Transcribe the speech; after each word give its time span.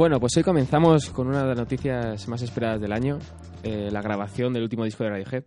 Bueno, 0.00 0.18
pues 0.18 0.34
hoy 0.38 0.42
comenzamos 0.42 1.10
con 1.10 1.26
una 1.26 1.42
de 1.42 1.48
las 1.48 1.58
noticias 1.58 2.26
más 2.26 2.40
esperadas 2.40 2.80
del 2.80 2.90
año, 2.90 3.18
eh, 3.62 3.90
la 3.92 4.00
grabación 4.00 4.54
del 4.54 4.62
último 4.62 4.86
disco 4.86 5.04
de 5.04 5.10
Radiohead. 5.10 5.44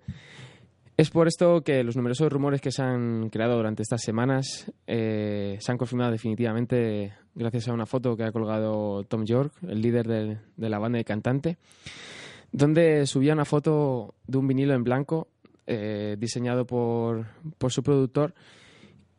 Es 0.96 1.10
por 1.10 1.28
esto 1.28 1.64
que 1.64 1.84
los 1.84 1.96
numerosos 1.96 2.32
rumores 2.32 2.62
que 2.62 2.70
se 2.70 2.84
han 2.84 3.32
creado 3.32 3.56
durante 3.56 3.82
estas 3.82 4.04
semanas 4.04 4.72
eh, 4.86 5.58
se 5.60 5.72
han 5.72 5.80
confirmado 5.80 6.12
definitivamente 6.12 7.16
gracias 7.34 7.68
a 7.68 7.74
una 7.74 7.88
foto 7.88 8.16
que 8.16 8.26
ha 8.26 8.32
colgado 8.32 9.04
Tom 9.06 9.26
York, 9.26 9.56
el 9.68 9.82
líder 9.82 10.08
de, 10.08 10.70
la 10.70 10.78
banda 10.78 11.00
y 11.00 11.04
cantante, 11.04 11.58
donde 12.52 13.08
subía 13.08 13.34
una 13.34 13.46
foto 13.46 14.14
de 14.28 14.38
un 14.38 14.48
vinilo 14.48 14.76
en 14.76 14.84
blanco 14.84 15.30
eh, 15.66 16.16
diseñado 16.20 16.68
por 16.68 17.26
su 17.70 17.82
productor 17.82 18.36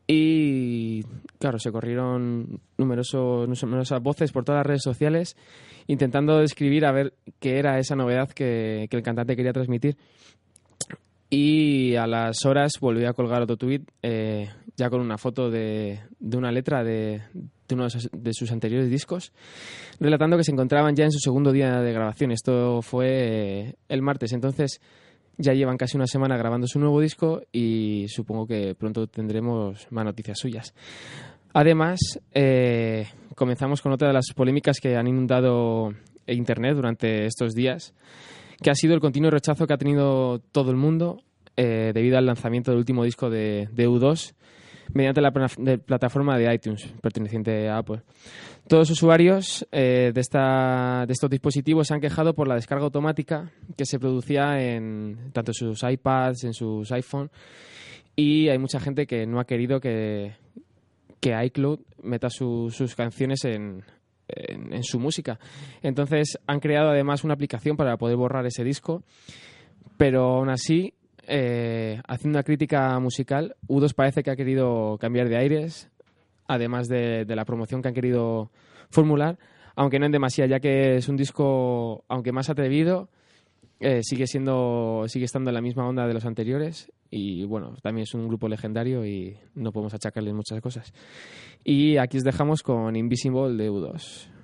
y 0.07 1.03
claro, 1.39 1.57
se 1.59 1.71
corrieron 1.71 2.59
numerosos, 2.77 3.47
numerosas 3.47 4.01
voces 4.01 4.31
por 4.31 4.45
todas 4.45 4.59
las 4.59 4.67
redes 4.67 4.83
sociales 4.83 5.35
intentando 5.87 6.39
describir 6.39 6.85
a 6.85 6.91
ver 6.91 7.13
qué 7.39 7.59
era 7.59 7.79
esa 7.79 7.95
novedad 7.95 8.29
que, 8.29 8.87
que 8.89 8.97
el 8.97 9.03
cantante 9.03 9.35
quería 9.35 9.53
transmitir. 9.53 9.97
Y 11.29 11.95
a 11.95 12.05
las 12.05 12.45
horas 12.45 12.73
volvió 12.79 13.09
a 13.09 13.13
colgar 13.13 13.41
otro 13.41 13.57
tuit 13.57 13.89
eh, 14.03 14.49
ya 14.77 14.89
con 14.89 15.01
una 15.01 15.17
foto 15.17 15.49
de, 15.49 15.99
de 16.19 16.37
una 16.37 16.51
letra 16.51 16.83
de, 16.83 17.23
de 17.67 17.75
uno 17.75 17.85
de 17.85 17.89
sus, 17.89 18.09
de 18.11 18.33
sus, 18.33 18.51
anteriores 18.51 18.89
discos, 18.89 19.33
relatando 19.99 20.37
que 20.37 20.43
se 20.43 20.51
encontraban 20.51 20.95
ya 20.95 21.05
en 21.05 21.11
su 21.11 21.19
segundo 21.19 21.51
día 21.51 21.81
de 21.81 21.93
grabación. 21.93 22.31
Esto 22.31 22.81
fue 22.81 23.07
eh, 23.09 23.75
el 23.89 24.01
martes. 24.01 24.33
Entonces 24.33 24.79
ya 25.37 25.53
llevan 25.53 25.77
casi 25.77 25.97
una 25.97 26.07
semana 26.07 26.37
grabando 26.37 26.67
su 26.67 26.79
nuevo 26.79 26.99
disco 27.01 27.41
y 27.51 28.05
supongo 28.09 28.47
que 28.47 28.75
pronto 28.75 29.07
tendremos 29.07 29.87
más 29.91 30.05
noticias 30.05 30.37
suyas. 30.39 30.73
Además, 31.53 31.99
eh, 32.33 33.07
comenzamos 33.35 33.81
con 33.81 33.91
otra 33.91 34.09
de 34.09 34.13
las 34.13 34.33
polémicas 34.35 34.79
que 34.79 34.95
han 34.95 35.07
inundado 35.07 35.93
Internet 36.27 36.75
durante 36.75 37.25
estos 37.25 37.53
días, 37.53 37.93
que 38.61 38.71
ha 38.71 38.75
sido 38.75 38.93
el 38.93 38.99
continuo 38.99 39.31
rechazo 39.31 39.67
que 39.67 39.73
ha 39.73 39.77
tenido 39.77 40.39
todo 40.39 40.71
el 40.71 40.77
mundo 40.77 41.21
eh, 41.55 41.91
debido 41.93 42.17
al 42.17 42.25
lanzamiento 42.25 42.71
del 42.71 42.79
último 42.79 43.03
disco 43.03 43.29
de, 43.29 43.69
de 43.71 43.87
U2 43.87 44.33
mediante 44.93 45.21
la 45.21 45.31
plataforma 45.31 46.37
de 46.37 46.53
iTunes, 46.53 46.93
perteneciente 47.01 47.69
a 47.69 47.77
Apple. 47.77 48.01
Todos 48.67 48.89
los 48.89 48.97
usuarios 48.97 49.67
eh, 49.71 50.11
de, 50.13 50.21
esta, 50.21 51.05
de 51.05 51.13
estos 51.13 51.29
dispositivos 51.29 51.87
se 51.87 51.93
han 51.93 52.01
quejado 52.01 52.33
por 52.33 52.47
la 52.47 52.55
descarga 52.55 52.85
automática 52.85 53.51
que 53.77 53.85
se 53.85 53.99
producía 53.99 54.59
en 54.59 55.29
tanto 55.33 55.53
sus 55.53 55.83
iPads, 55.83 56.45
en 56.45 56.53
sus 56.53 56.91
iPhone, 56.91 57.29
y 58.15 58.49
hay 58.49 58.57
mucha 58.57 58.79
gente 58.79 59.05
que 59.05 59.27
no 59.27 59.39
ha 59.39 59.45
querido 59.45 59.79
que, 59.79 60.33
que 61.19 61.35
iCloud 61.45 61.81
meta 62.01 62.31
su, 62.31 62.71
sus 62.71 62.95
canciones 62.95 63.45
en, 63.45 63.83
en, 64.27 64.73
en 64.73 64.83
su 64.83 64.99
música. 64.99 65.37
Entonces 65.83 66.39
han 66.47 66.59
creado 66.59 66.89
además 66.89 67.23
una 67.23 67.35
aplicación 67.35 67.77
para 67.77 67.97
poder 67.97 68.15
borrar 68.17 68.47
ese 68.47 68.63
disco, 68.63 69.03
pero 69.97 70.37
aún 70.37 70.49
así 70.49 70.94
eh, 71.27 72.01
haciendo 72.07 72.37
una 72.37 72.43
crítica 72.43 72.99
musical, 72.99 73.55
U2 73.67 73.93
parece 73.93 74.23
que 74.23 74.31
ha 74.31 74.35
querido 74.35 74.97
cambiar 74.99 75.29
de 75.29 75.37
aires, 75.37 75.89
además 76.47 76.87
de, 76.87 77.25
la 77.27 77.45
promoción 77.45 77.81
que 77.81 77.87
han 77.87 77.93
querido 77.93 78.51
formular, 78.89 79.37
aunque 79.75 79.99
no 79.99 80.05
en 80.05 80.11
demasía, 80.11 80.45
ya 80.45 80.59
que 80.59 80.97
es 80.97 81.09
un 81.09 81.17
disco, 81.17 82.03
aunque 82.07 82.31
más 82.31 82.49
atrevido, 82.49 83.09
eh, 83.79 84.01
sigue 84.03 84.25
siendo 84.25 85.03
sigue 85.07 85.25
estando 85.25 85.49
en 85.49 85.55
la 85.55 85.61
misma 85.61 85.85
onda 85.85 86.07
de 86.07 86.13
los 86.13 86.25
anteriores 86.25 86.93
y 87.11 87.43
bueno, 87.43 87.75
también 87.81 88.03
es 88.03 88.13
un 88.13 88.27
grupo 88.27 88.47
legendario 88.47 89.05
y 89.05 89.37
no 89.53 89.71
podemos 89.71 89.93
achacarle 89.93 90.33
muchas 90.33 90.61
cosas. 90.61 90.93
Y 91.63 91.97
aquí 91.97 92.17
os 92.17 92.23
dejamos 92.23 92.63
con 92.63 92.95
Invisible 92.95 93.53
de 93.55 93.69
U2. 93.69 94.34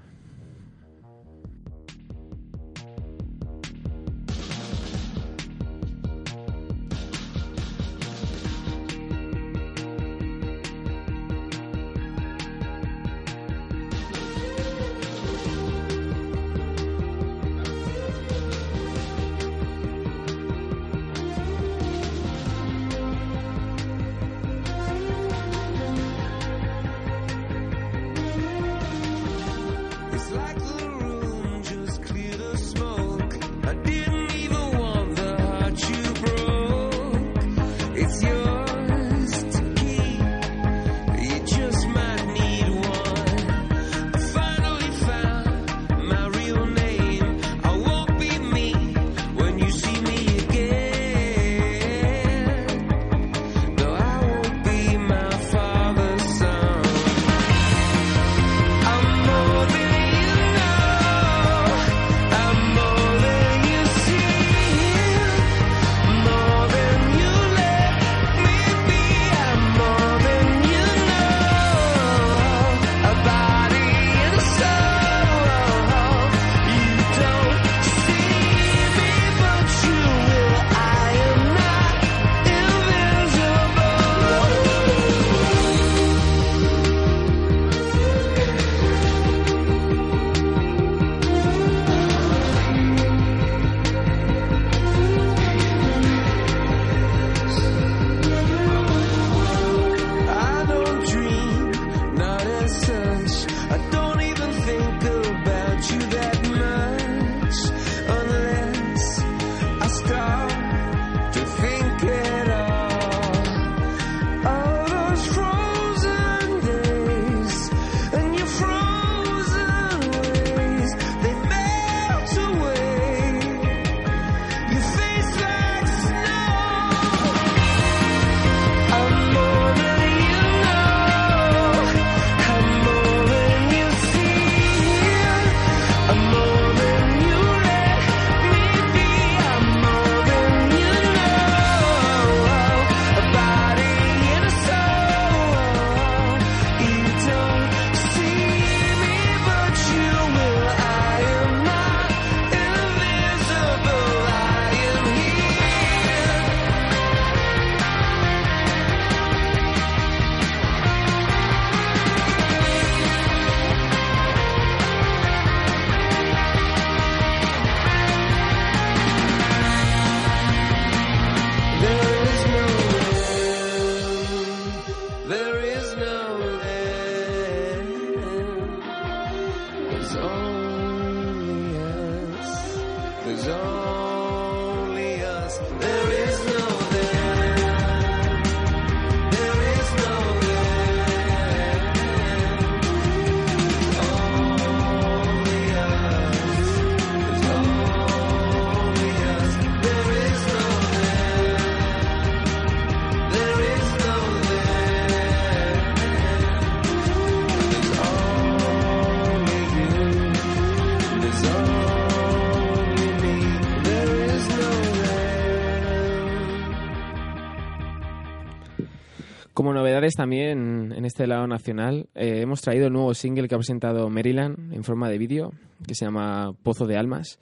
También 220.22 220.94
en 220.96 221.04
este 221.04 221.26
lado 221.26 221.48
nacional. 221.48 222.08
Eh, 222.14 222.42
hemos 222.42 222.62
traído 222.62 222.86
el 222.86 222.94
nuevo 222.94 223.12
single 223.16 223.48
que 223.48 223.56
ha 223.56 223.58
presentado 223.58 224.08
Maryland 224.08 224.72
en 224.72 224.84
forma 224.84 225.10
de 225.10 225.18
vídeo, 225.18 225.52
que 225.88 225.96
se 225.96 226.06
llama 226.06 226.54
Pozo 226.62 226.86
de 226.86 226.96
Almas. 226.96 227.40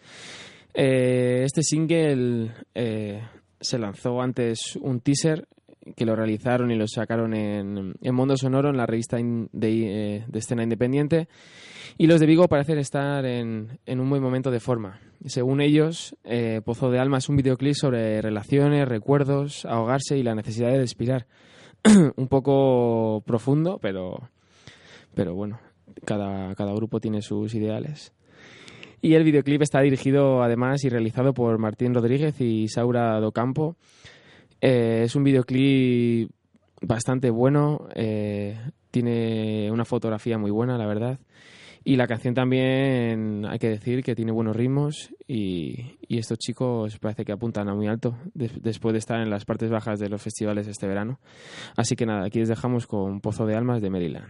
Eh, 0.73 1.41
este 1.43 1.61
single 1.61 2.53
eh, 2.73 3.21
se 3.59 3.77
lanzó 3.79 4.21
antes 4.21 4.77
un 4.77 5.01
teaser 5.01 5.45
que 5.97 6.05
lo 6.05 6.15
realizaron 6.15 6.71
y 6.71 6.77
lo 6.77 6.87
sacaron 6.87 7.33
en, 7.33 7.95
en 8.01 8.15
Mundo 8.15 8.37
Sonoro, 8.37 8.69
en 8.69 8.77
la 8.77 8.85
revista 8.85 9.17
de, 9.17 10.23
escena 10.33 10.63
independiente. 10.63 11.27
Y 11.97 12.07
los 12.07 12.21
de 12.21 12.27
Vigo 12.27 12.47
parecen 12.47 12.77
estar 12.77 13.25
en, 13.25 13.77
en 13.85 13.99
un 13.99 14.09
buen 14.09 14.23
momento 14.23 14.51
de 14.51 14.61
forma. 14.61 15.01
Según 15.25 15.59
ellos, 15.59 16.15
Pozo 16.63 16.91
de 16.91 16.99
Almas 16.99 17.25
es 17.25 17.29
un 17.29 17.35
videoclip 17.35 17.73
sobre 17.73 18.21
relaciones, 18.21 18.87
recuerdos, 18.87 19.65
ahogarse 19.65 20.17
y 20.17 20.23
la 20.23 20.33
necesidad 20.33 20.69
de 20.69 20.77
respirar. 20.77 21.27
un 22.15 22.27
poco 22.27 23.23
profundo, 23.25 23.79
pero, 23.81 24.29
pero 25.13 25.33
bueno, 25.35 25.59
cada, 26.05 26.53
cada 26.55 26.73
grupo 26.73 26.99
tiene 26.99 27.21
sus 27.21 27.53
ideales. 27.53 28.13
Y 29.01 29.13
el 29.13 29.23
videoclip 29.23 29.61
está 29.61 29.79
dirigido 29.79 30.43
además 30.43 30.83
y 30.83 30.89
realizado 30.89 31.33
por 31.33 31.57
Martín 31.57 31.93
Rodríguez 31.93 32.39
y 32.41 32.67
Saura 32.67 33.19
Docampo. 33.19 33.77
Eh, 34.59 35.03
es 35.05 35.15
un 35.15 35.23
videoclip 35.23 36.29
bastante 36.81 37.29
bueno, 37.29 37.87
eh, 37.95 38.57
tiene 38.91 39.71
una 39.71 39.85
fotografía 39.85 40.37
muy 40.37 40.51
buena, 40.51 40.77
la 40.77 40.85
verdad. 40.85 41.19
Y 41.89 41.95
la 41.95 42.05
canción 42.05 42.35
también, 42.35 43.47
hay 43.49 43.57
que 43.57 43.67
decir 43.67 44.03
que 44.03 44.13
tiene 44.13 44.31
buenos 44.31 44.55
ritmos 44.55 45.09
y, 45.27 45.97
estos 46.07 46.37
chicos 46.37 46.99
parece 46.99 47.25
que 47.25 47.31
apuntan 47.31 47.67
a 47.67 47.73
muy 47.73 47.87
alto 47.87 48.15
después 48.35 48.93
de 48.93 48.99
estar 48.99 49.19
en 49.19 49.31
las 49.31 49.43
partes 49.43 49.71
bajas 49.71 49.99
de 49.99 50.07
los 50.07 50.21
festivales 50.21 50.67
este 50.67 50.85
verano. 50.85 51.19
Así 51.75 51.95
que 51.95 52.05
nada, 52.05 52.27
aquí 52.27 52.37
les 52.37 52.49
dejamos 52.49 52.85
con 52.85 53.21
Pozo 53.21 53.47
de 53.47 53.55
Almas 53.55 53.81
de 53.81 53.89
Maryland. 53.89 54.27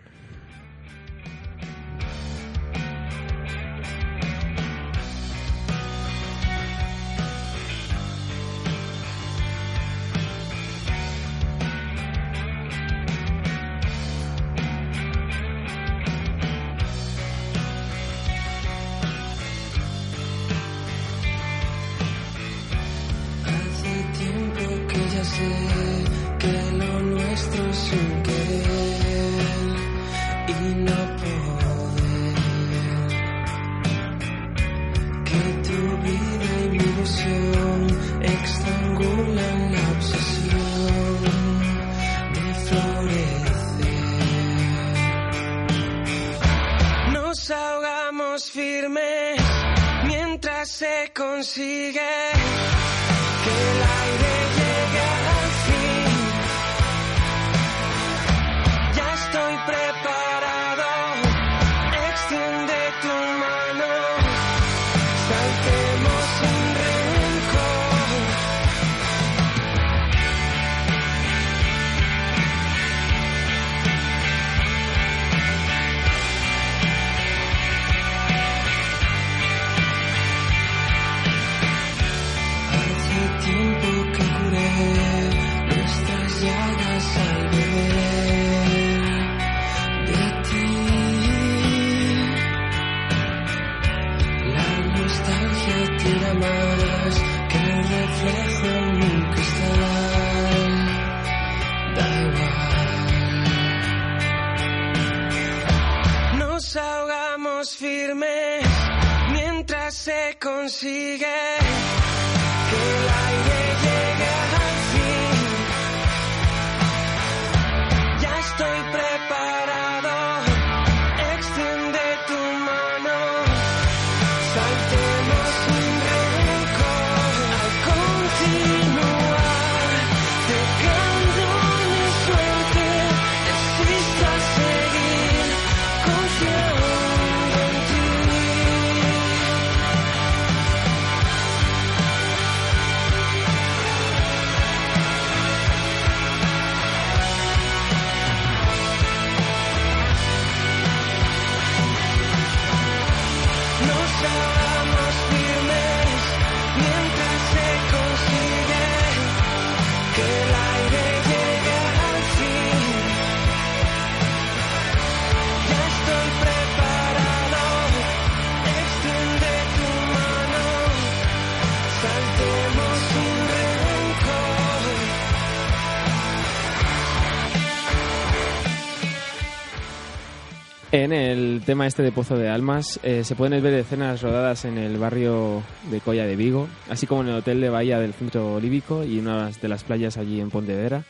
Tema 181.69 181.85
este 181.85 182.01
de 182.01 182.11
Pozo 182.11 182.35
de 182.35 182.49
Almas 182.49 182.99
eh, 183.03 183.23
se 183.23 183.35
pueden 183.35 183.61
ver 183.61 183.75
escenas 183.75 184.23
rodadas 184.23 184.65
en 184.65 184.79
el 184.79 184.97
barrio 184.97 185.61
de 185.91 185.99
Colla 185.99 186.25
de 186.25 186.35
Vigo, 186.35 186.67
así 186.89 187.05
como 187.05 187.21
en 187.21 187.27
el 187.27 187.35
hotel 187.35 187.61
de 187.61 187.69
Bahía 187.69 187.99
del 187.99 188.13
Centro 188.13 188.59
Líbico 188.59 189.03
y 189.03 189.19
una 189.19 189.51
de 189.51 189.67
las 189.67 189.83
playas 189.83 190.17
allí 190.17 190.41
en 190.41 190.49
Pontevedra. 190.49 191.03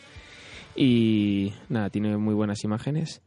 Y 0.75 1.53
nada, 1.69 1.89
tiene 1.89 2.17
muy 2.17 2.33
buenas 2.33 2.61
imágenes. 2.65 3.21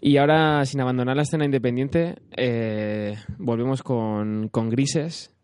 Y 0.00 0.16
ahora, 0.16 0.64
sin 0.64 0.80
abandonar 0.80 1.14
la 1.14 1.24
escena 1.24 1.44
independiente, 1.44 2.16
eh, 2.34 3.18
volvemos 3.36 3.82
con, 3.82 4.48
Grises. 4.50 5.34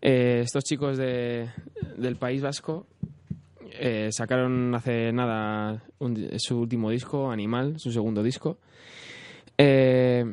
Eh, 0.00 0.40
estos 0.42 0.64
chicos 0.64 0.96
de, 0.96 1.50
del 1.98 2.16
País 2.16 2.40
Vasco 2.40 2.86
sacaron 4.08 4.74
hace 4.74 5.12
nada 5.12 5.82
su 6.38 6.60
último 6.60 6.88
disco, 6.88 7.30
Animal, 7.30 7.78
su 7.78 7.92
segundo 7.92 8.22
disco. 8.22 8.56
Eh, 9.62 10.24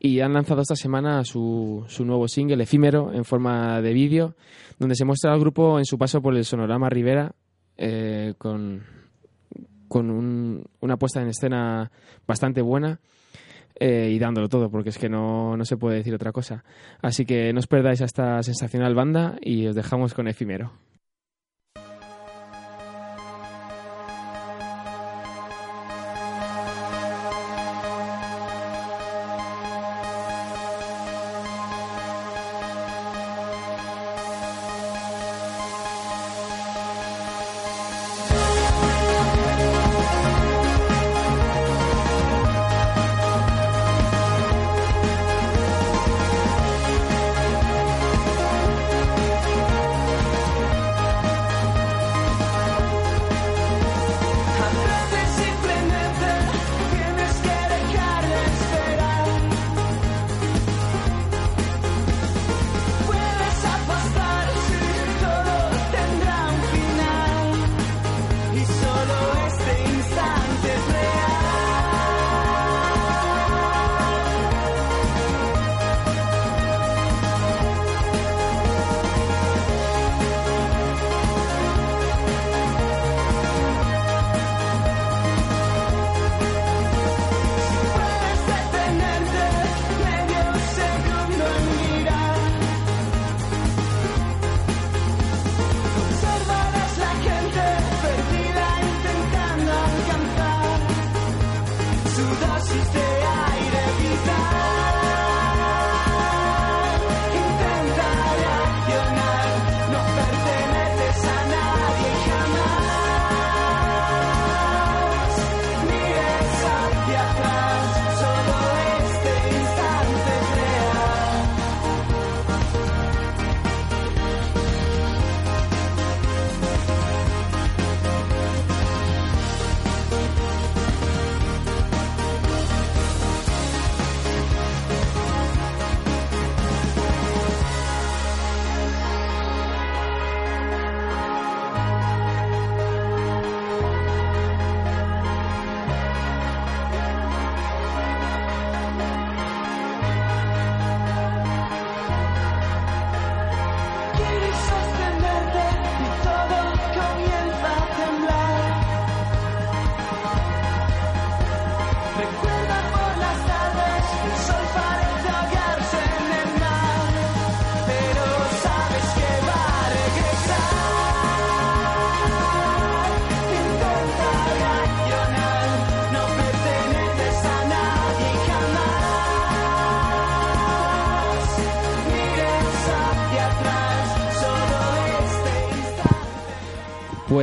y 0.00 0.20
han 0.20 0.32
lanzado 0.32 0.62
esta 0.62 0.74
semana 0.74 1.22
su, 1.22 1.84
su, 1.86 2.04
nuevo 2.06 2.26
single 2.26 2.62
efímero 2.62 3.12
en 3.12 3.26
forma 3.26 3.82
de 3.82 3.92
vídeo, 3.92 4.36
donde 4.78 4.94
se 4.94 5.04
muestra 5.04 5.34
al 5.34 5.40
grupo 5.40 5.78
en 5.78 5.84
su 5.84 5.98
paso 5.98 6.22
por 6.22 6.34
el 6.34 6.46
Sonorama 6.46 6.88
Rivera 6.88 7.34
eh, 7.76 8.32
con, 8.38 8.84
con 9.86 10.64
una 10.80 10.96
puesta 10.96 11.20
en 11.20 11.28
escena 11.28 11.90
bastante 12.26 12.62
buena 12.62 13.00
eh, 13.78 14.12
y 14.14 14.18
dándolo 14.18 14.48
todo, 14.48 14.70
porque 14.70 14.88
es 14.88 14.96
que 14.96 15.10
no, 15.10 15.54
no 15.54 15.64
se 15.66 15.76
puede 15.76 15.98
decir 15.98 16.14
otra 16.14 16.32
cosa. 16.32 16.64
Así 17.02 17.26
que 17.26 17.52
no 17.52 17.58
os 17.58 17.66
perdáis 17.66 18.00
a 18.00 18.06
esta 18.06 18.42
sensacional 18.42 18.94
banda 18.94 19.36
y 19.42 19.66
os 19.66 19.74
dejamos 19.74 20.14
con 20.14 20.26
efímero. 20.26 20.72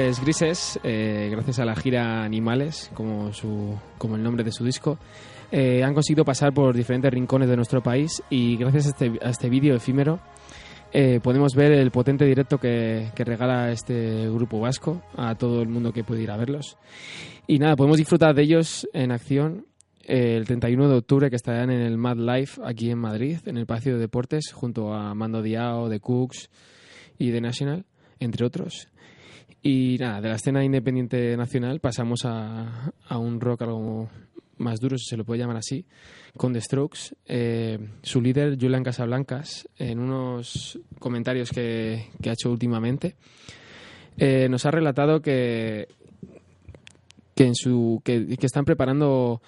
Grises, 0.05 0.79
eh, 0.83 1.29
gracias 1.31 1.57
a 1.57 1.65
la 1.65 1.75
gira 1.75 2.23
Animales, 2.23 2.91
como, 2.93 3.33
su, 3.33 3.75
como 3.97 4.15
el 4.15 4.21
nombre 4.21 4.43
de 4.43 4.51
su 4.51 4.63
disco, 4.63 4.99
eh, 5.51 5.83
han 5.83 5.95
conseguido 5.95 6.23
pasar 6.23 6.53
por 6.53 6.75
diferentes 6.75 7.11
rincones 7.11 7.49
de 7.49 7.55
nuestro 7.55 7.81
país 7.81 8.21
y 8.29 8.55
gracias 8.55 8.85
a 8.85 8.89
este, 8.89 9.25
a 9.25 9.29
este 9.31 9.49
vídeo 9.49 9.75
efímero 9.75 10.19
eh, 10.93 11.19
podemos 11.23 11.55
ver 11.55 11.71
el 11.71 11.89
potente 11.89 12.23
directo 12.23 12.59
que, 12.59 13.09
que, 13.15 13.23
regala 13.23 13.71
este 13.71 14.29
grupo 14.29 14.59
vasco 14.59 15.01
a 15.15 15.33
todo 15.33 15.63
el 15.63 15.69
mundo 15.69 15.91
que 15.91 16.03
puede 16.03 16.21
ir 16.21 16.29
a 16.29 16.37
verlos. 16.37 16.77
Y 17.47 17.57
nada, 17.57 17.75
podemos 17.75 17.97
disfrutar 17.97 18.35
de 18.35 18.43
ellos 18.43 18.87
en 18.93 19.11
acción 19.11 19.65
el 20.03 20.45
31 20.45 20.87
de 20.87 20.97
octubre 20.97 21.29
que 21.31 21.35
estarán 21.35 21.71
en 21.71 21.81
el 21.81 21.97
Mad 21.97 22.17
Life 22.17 22.61
aquí 22.63 22.91
en 22.91 22.99
Madrid, 22.99 23.39
en 23.47 23.57
el 23.57 23.65
Palacio 23.65 23.93
de 23.93 24.01
Deportes, 24.01 24.51
junto 24.53 24.93
a 24.93 25.15
Mando 25.15 25.41
Diao, 25.41 25.89
The 25.89 25.99
Cooks 25.99 26.51
y 27.17 27.31
The 27.31 27.41
National, 27.41 27.85
entre 28.19 28.45
otros. 28.45 28.87
Y 29.67 29.97
nada, 29.99 30.21
de 30.21 30.29
la 30.29 30.35
escena 30.35 30.63
independiente 30.63 31.35
nacional 31.35 31.79
pasamos 31.79 32.23
a, 32.23 32.93
a 33.07 33.17
un 33.17 33.41
rock 33.41 33.63
algo 33.63 34.07
más 34.57 34.79
duro, 34.79 34.95
si 34.95 35.05
se 35.05 35.17
lo 35.17 35.25
puede 35.25 35.39
llamar 35.39 35.57
así, 35.57 35.87
con 36.37 36.53
The 36.53 36.61
Strokes. 36.61 37.15
Eh, 37.25 37.79
su 38.03 38.21
líder, 38.21 38.59
Julian 38.61 38.83
Casablancas, 38.83 39.67
en 39.79 39.97
unos 39.97 40.77
comentarios 40.99 41.49
que, 41.49 42.09
que 42.21 42.29
ha 42.29 42.33
hecho 42.33 42.51
últimamente, 42.51 43.15
eh, 44.19 44.47
nos 44.49 44.67
ha 44.67 44.69
relatado 44.69 45.23
que, 45.23 45.87
que, 47.33 47.45
en 47.45 47.55
su, 47.55 48.03
que, 48.05 48.37
que, 48.37 48.45
están 48.45 48.65
preparando 48.65 49.41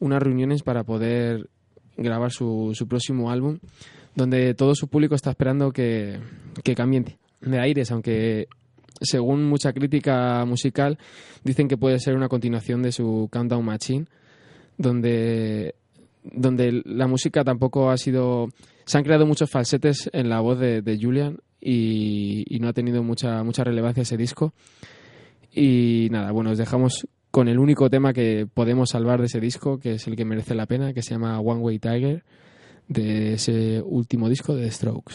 unas 0.00 0.22
reuniones 0.22 0.62
para 0.62 0.84
poder 0.84 1.48
grabar 1.96 2.30
su, 2.30 2.72
su 2.74 2.86
próximo 2.86 3.30
álbum, 3.30 3.58
donde 4.16 4.52
todo 4.52 4.74
su 4.74 4.88
público 4.88 5.14
está 5.14 5.30
esperando 5.30 5.72
que, 5.72 6.20
que 6.62 6.74
cambien 6.74 7.16
de 7.40 7.58
aires, 7.58 7.90
aunque 7.90 8.48
según 9.02 9.44
mucha 9.44 9.72
crítica 9.72 10.44
musical, 10.44 10.98
dicen 11.44 11.68
que 11.68 11.76
puede 11.76 11.98
ser 11.98 12.14
una 12.14 12.28
continuación 12.28 12.82
de 12.82 12.92
su 12.92 13.28
Countdown 13.30 13.64
Machine, 13.64 14.06
donde, 14.78 15.74
donde 16.24 16.82
la 16.84 17.06
música 17.06 17.44
tampoco 17.44 17.90
ha 17.90 17.96
sido... 17.96 18.48
Se 18.84 18.98
han 18.98 19.04
creado 19.04 19.26
muchos 19.26 19.50
falsetes 19.50 20.10
en 20.12 20.28
la 20.28 20.40
voz 20.40 20.58
de, 20.58 20.98
Julian 21.00 21.38
y, 21.60 22.44
y, 22.48 22.58
no 22.58 22.68
ha 22.68 22.72
tenido 22.72 23.02
mucha, 23.02 23.42
mucha 23.44 23.62
relevancia 23.62 24.02
ese 24.02 24.16
disco. 24.16 24.52
Y 25.54 26.08
nada, 26.10 26.32
bueno, 26.32 26.50
os 26.50 26.58
dejamos 26.58 27.06
con 27.30 27.48
el 27.48 27.58
único 27.58 27.88
tema 27.88 28.12
que 28.12 28.46
podemos 28.52 28.90
salvar 28.90 29.20
de 29.20 29.26
ese 29.26 29.40
disco, 29.40 29.78
que 29.78 29.94
es 29.94 30.06
el 30.06 30.16
que 30.16 30.24
merece 30.24 30.54
la 30.54 30.66
pena, 30.66 30.92
que 30.92 31.02
se 31.02 31.10
llama 31.10 31.40
One 31.40 31.60
Way 31.60 31.78
Tiger, 31.78 32.24
de 32.88 33.34
ese 33.34 33.80
último 33.82 34.28
disco 34.28 34.54
de 34.54 34.64
The 34.64 34.70
Strokes. 34.70 35.14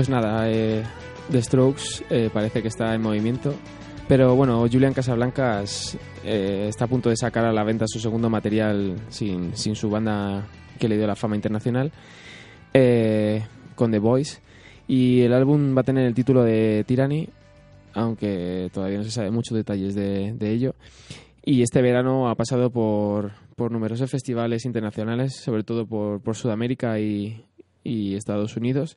Pues 0.00 0.08
nada, 0.08 0.50
eh, 0.50 0.82
The 1.30 1.42
Strokes 1.42 2.06
eh, 2.08 2.30
parece 2.32 2.62
que 2.62 2.68
está 2.68 2.94
en 2.94 3.02
movimiento. 3.02 3.54
Pero 4.08 4.34
bueno, 4.34 4.66
Julian 4.66 4.94
Casablancas 4.94 5.98
eh, 6.24 6.64
está 6.70 6.86
a 6.86 6.88
punto 6.88 7.10
de 7.10 7.18
sacar 7.18 7.44
a 7.44 7.52
la 7.52 7.64
venta 7.64 7.84
su 7.86 8.00
segundo 8.00 8.30
material 8.30 8.96
sin, 9.10 9.54
sin 9.54 9.76
su 9.76 9.90
banda 9.90 10.46
que 10.78 10.88
le 10.88 10.96
dio 10.96 11.06
la 11.06 11.16
fama 11.16 11.36
internacional, 11.36 11.92
eh, 12.72 13.44
con 13.74 13.90
The 13.90 13.98
Voice. 13.98 14.40
Y 14.88 15.20
el 15.20 15.34
álbum 15.34 15.76
va 15.76 15.82
a 15.82 15.84
tener 15.84 16.06
el 16.06 16.14
título 16.14 16.44
de 16.44 16.82
Tyranny, 16.86 17.28
aunque 17.92 18.70
todavía 18.72 18.96
no 18.96 19.04
se 19.04 19.10
sabe 19.10 19.30
muchos 19.30 19.54
detalles 19.54 19.94
de, 19.94 20.34
ello. 20.40 20.76
Y 21.44 21.60
este 21.60 21.82
verano 21.82 22.30
ha 22.30 22.36
pasado 22.36 22.70
por, 22.70 23.32
por 23.54 23.70
numerosos 23.70 24.10
festivales 24.10 24.64
internacionales, 24.64 25.36
sobre 25.36 25.62
todo 25.62 25.84
por, 25.84 26.22
por 26.22 26.36
Sudamérica 26.36 26.98
y 26.98 27.44
Estados 27.84 28.56
Unidos. 28.56 28.96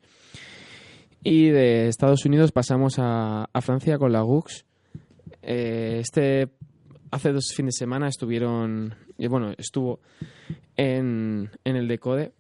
Y 1.23 1.49
de 1.49 1.87
Estados 1.87 2.25
Unidos 2.25 2.51
pasamos 2.51 2.99
a, 2.99 3.45
a 3.51 3.61
Francia 3.61 3.97
con 3.97 4.11
la 4.11 4.21
Gux. 4.21 4.65
Eh, 5.41 5.99
este 6.01 6.49
hace 7.11 7.31
dos 7.31 7.53
fines 7.55 7.75
de 7.75 7.79
semana 7.79 8.07
estuvieron, 8.07 8.95
eh, 9.17 9.27
bueno, 9.27 9.53
estuvo 9.57 9.99
en, 10.75 11.49
en 11.63 11.75
el 11.75 11.87
Decode 11.87 12.33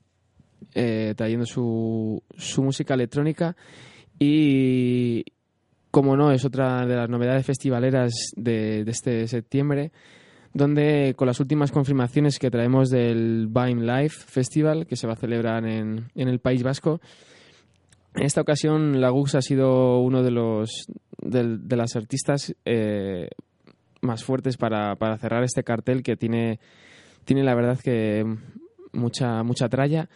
eh, 0.73 1.13
trayendo 1.15 1.45
su, 1.45 2.21
su 2.35 2.63
música 2.63 2.95
electrónica 2.95 3.55
y 4.17 5.23
como 5.91 6.17
no 6.17 6.31
es 6.31 6.43
otra 6.43 6.85
de 6.85 6.95
las 6.95 7.09
novedades 7.09 7.45
festivaleras 7.45 8.11
de, 8.35 8.83
de 8.83 8.91
este 8.91 9.27
septiembre 9.27 9.91
donde 10.53 11.13
con 11.15 11.27
las 11.27 11.39
últimas 11.39 11.71
confirmaciones 11.71 12.39
que 12.39 12.49
traemos 12.49 12.89
del 12.89 13.47
Vime 13.47 13.81
Live 13.81 14.09
Festival 14.09 14.87
que 14.87 14.95
se 14.95 15.07
va 15.07 15.13
a 15.13 15.17
celebrar 15.17 15.65
en, 15.67 16.09
en 16.15 16.27
el 16.27 16.39
País 16.39 16.63
Vasco 16.63 16.99
en 18.15 18.23
esta 18.23 18.41
ocasión, 18.41 19.01
la 19.01 19.09
Gux 19.09 19.35
ha 19.35 19.41
sido 19.41 19.99
uno 19.99 20.21
de 20.21 20.31
los 20.31 20.87
de, 21.17 21.75
las 21.75 21.95
artistas 21.95 22.55
eh, 22.65 23.29
más 24.01 24.23
fuertes 24.23 24.57
para, 24.57 24.95
para, 24.95 25.17
cerrar 25.17 25.43
este 25.43 25.63
cartel 25.63 26.03
que 26.03 26.15
tiene, 26.15 26.59
tiene 27.25 27.43
la 27.43 27.55
verdad 27.55 27.79
que 27.81 28.25
mucha, 28.91 29.41
mucha 29.43 29.69
tralla. 29.69 30.09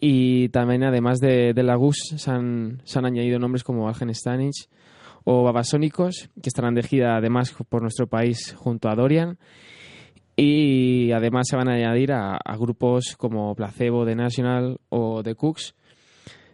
Y 0.00 0.48
también, 0.50 0.84
además 0.84 1.18
de, 1.18 1.52
de 1.54 1.62
la 1.62 1.76
Gux, 1.76 2.14
se 2.16 2.30
han, 2.30 2.82
se 2.84 2.98
han 2.98 3.06
añadido 3.06 3.38
nombres 3.38 3.64
como 3.64 3.88
Algen 3.88 4.14
Stanich 4.14 4.68
o 5.24 5.44
Babasónicos, 5.44 6.28
que 6.40 6.48
estarán 6.48 6.74
de 6.74 6.82
gira 6.82 7.16
además 7.16 7.54
por 7.68 7.82
nuestro 7.82 8.06
país 8.06 8.54
junto 8.56 8.88
a 8.88 8.94
Dorian. 8.94 9.38
Y 10.34 11.12
además 11.12 11.46
se 11.48 11.56
van 11.56 11.68
a 11.68 11.74
añadir 11.74 12.12
a, 12.12 12.36
a 12.36 12.56
grupos 12.56 13.16
como 13.16 13.54
Placebo, 13.54 14.04
The 14.04 14.16
National 14.16 14.80
o 14.88 15.22
The 15.22 15.34
Cooks 15.34 15.74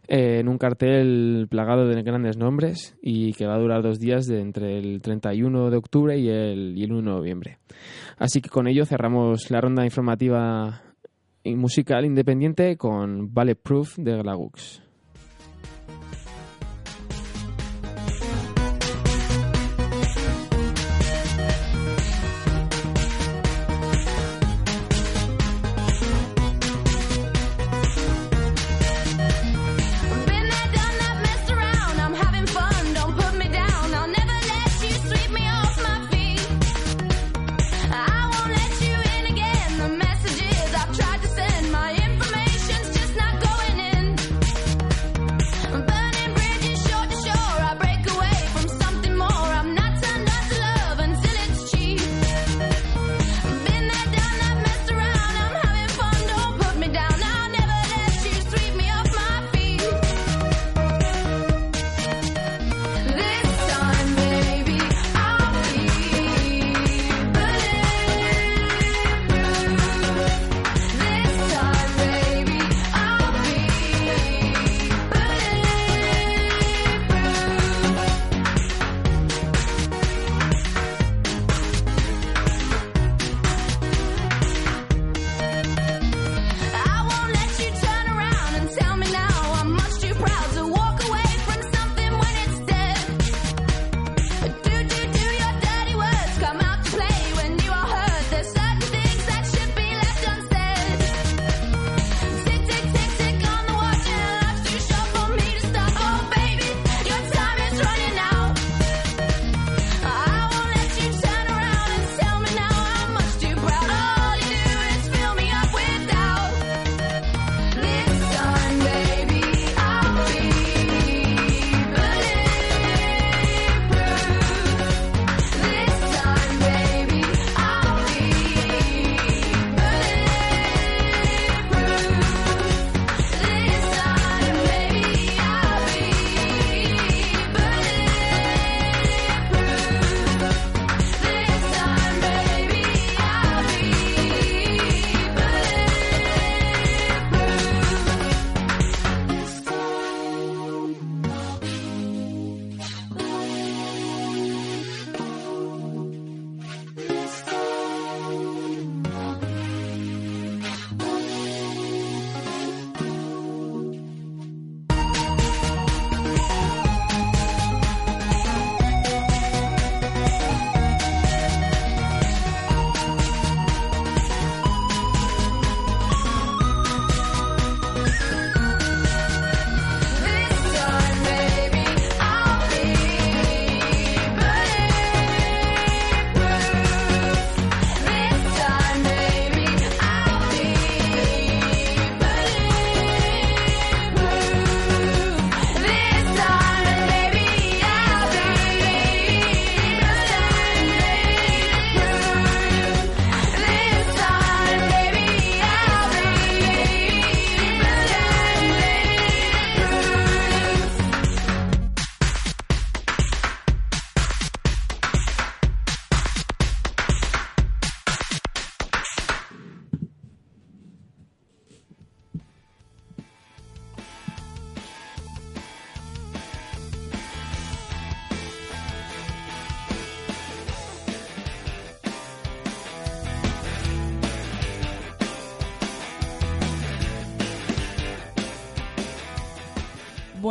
eh, 0.08 0.38
en 0.40 0.48
un 0.48 0.56
cartel 0.56 1.46
plagado 1.50 1.86
de 1.86 2.02
grandes 2.02 2.38
nombres 2.38 2.96
y 3.02 3.34
que 3.34 3.46
va 3.46 3.56
a 3.56 3.58
durar 3.58 3.82
dos 3.82 3.98
días 4.00 4.26
de 4.26 4.40
entre 4.40 4.78
el 4.78 5.02
31 5.02 5.70
de 5.70 5.76
octubre 5.76 6.18
y 6.18 6.28
el, 6.28 6.72
y 6.78 6.84
el 6.84 6.92
1 6.92 7.02
de 7.02 7.16
noviembre. 7.16 7.58
Así 8.16 8.40
que 8.40 8.48
con 8.48 8.66
ello 8.66 8.86
cerramos 8.86 9.50
la 9.50 9.60
ronda 9.60 9.84
informativa 9.84 10.82
y 11.44 11.54
musical 11.56 12.06
independiente 12.06 12.78
con 12.78 13.34
Ballet 13.34 13.60
Proof 13.60 13.98
de 13.98 14.16
Glagux. 14.16 14.87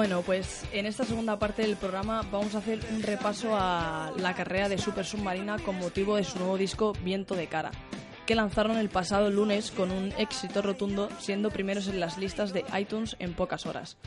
Bueno, 0.08 0.22
pues 0.22 0.64
en 0.72 0.86
esta 0.86 1.04
segunda 1.04 1.38
parte 1.38 1.64
del 1.64 1.76
programa 1.76 2.22
vamos 2.32 2.56
a 2.56 2.60
hacer 2.60 2.80
un 2.94 3.04
repaso 3.04 3.58
a 3.58 4.14
la 4.16 4.34
carrera 4.34 4.70
de 4.70 4.78
Super 4.78 5.06
Submarina 5.06 5.60
con 5.60 5.78
motivo 5.78 6.16
de 6.16 6.24
su 6.24 6.40
nuevo 6.40 6.58
disco 6.58 6.94
Viento 7.04 7.36
de 7.36 7.48
Cara, 7.48 7.72
que 8.26 8.34
lanzaron 8.34 8.78
el 8.78 8.88
pasado 8.88 9.30
lunes 9.30 9.70
con 9.70 9.92
un 9.92 10.14
éxito 10.18 10.62
rotundo, 10.62 11.10
siendo 11.20 11.52
primeros 11.52 11.90
en 11.90 12.00
las 12.00 12.18
listas 12.18 12.54
de 12.54 12.64
iTunes 12.80 13.18
en 13.20 13.34
pocas 13.34 13.66
horas. 13.66 13.98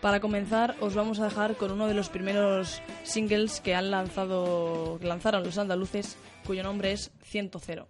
Para 0.00 0.18
comenzar, 0.18 0.74
os 0.80 0.96
vamos 0.96 1.20
a 1.20 1.26
dejar 1.26 1.54
con 1.54 1.70
uno 1.70 1.86
de 1.86 1.94
los 1.94 2.08
primeros 2.08 2.82
singles 3.04 3.60
que 3.60 3.76
han 3.76 3.92
lanzado, 3.92 4.98
lanzaron 5.02 5.44
los 5.44 5.56
andaluces, 5.56 6.16
cuyo 6.44 6.64
nombre 6.64 6.90
es 6.90 7.12
Ciento 7.22 7.60
Cero. 7.60 7.86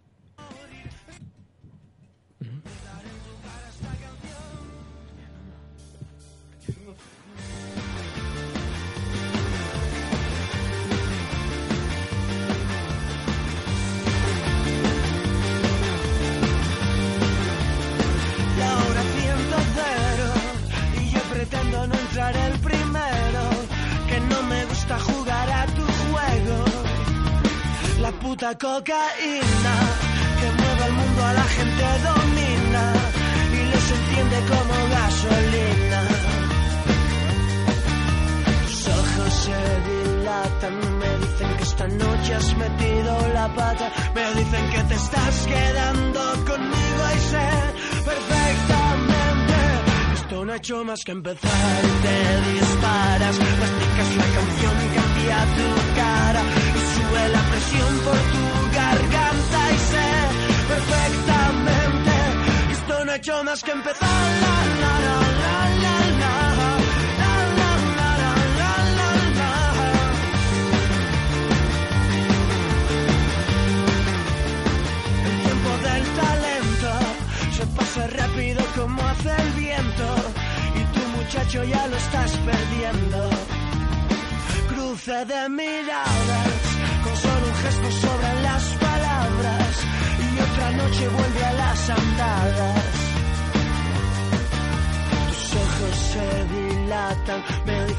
Puta 28.24 28.54
cocaína, 28.56 29.74
que 30.40 30.48
mueve 30.58 30.84
el 30.88 30.94
mundo 31.00 31.20
a 31.24 31.32
la 31.34 31.46
gente 31.56 31.84
domina 32.08 32.84
y 33.58 33.60
los 33.72 33.86
entiende 33.98 34.38
como 34.52 34.74
gasolina. 34.96 36.00
Tus 38.64 38.88
ojos 39.00 39.32
se 39.44 39.60
dilatan, 39.88 40.74
me 41.00 41.10
dicen 41.24 41.56
que 41.58 41.62
esta 41.70 41.86
noche 41.86 42.34
has 42.34 42.56
metido 42.56 43.28
la 43.34 43.46
pata, 43.54 43.92
me 44.14 44.24
dicen 44.40 44.70
que 44.72 44.82
te 44.90 44.94
estás 44.94 45.34
quedando 45.46 46.20
conmigo 46.50 47.02
y 47.16 47.20
sé 47.30 47.48
perfectamente 48.10 49.24
no 50.44 50.52
ha 50.52 50.56
hecho 50.56 50.84
más 50.84 51.04
que 51.04 51.12
empezar. 51.12 51.80
Te 52.02 52.52
disparas, 52.52 53.38
masticas 53.38 54.16
la 54.16 54.26
canción 54.36 54.76
cambia 54.94 55.38
tu 55.56 55.96
cara. 55.96 56.33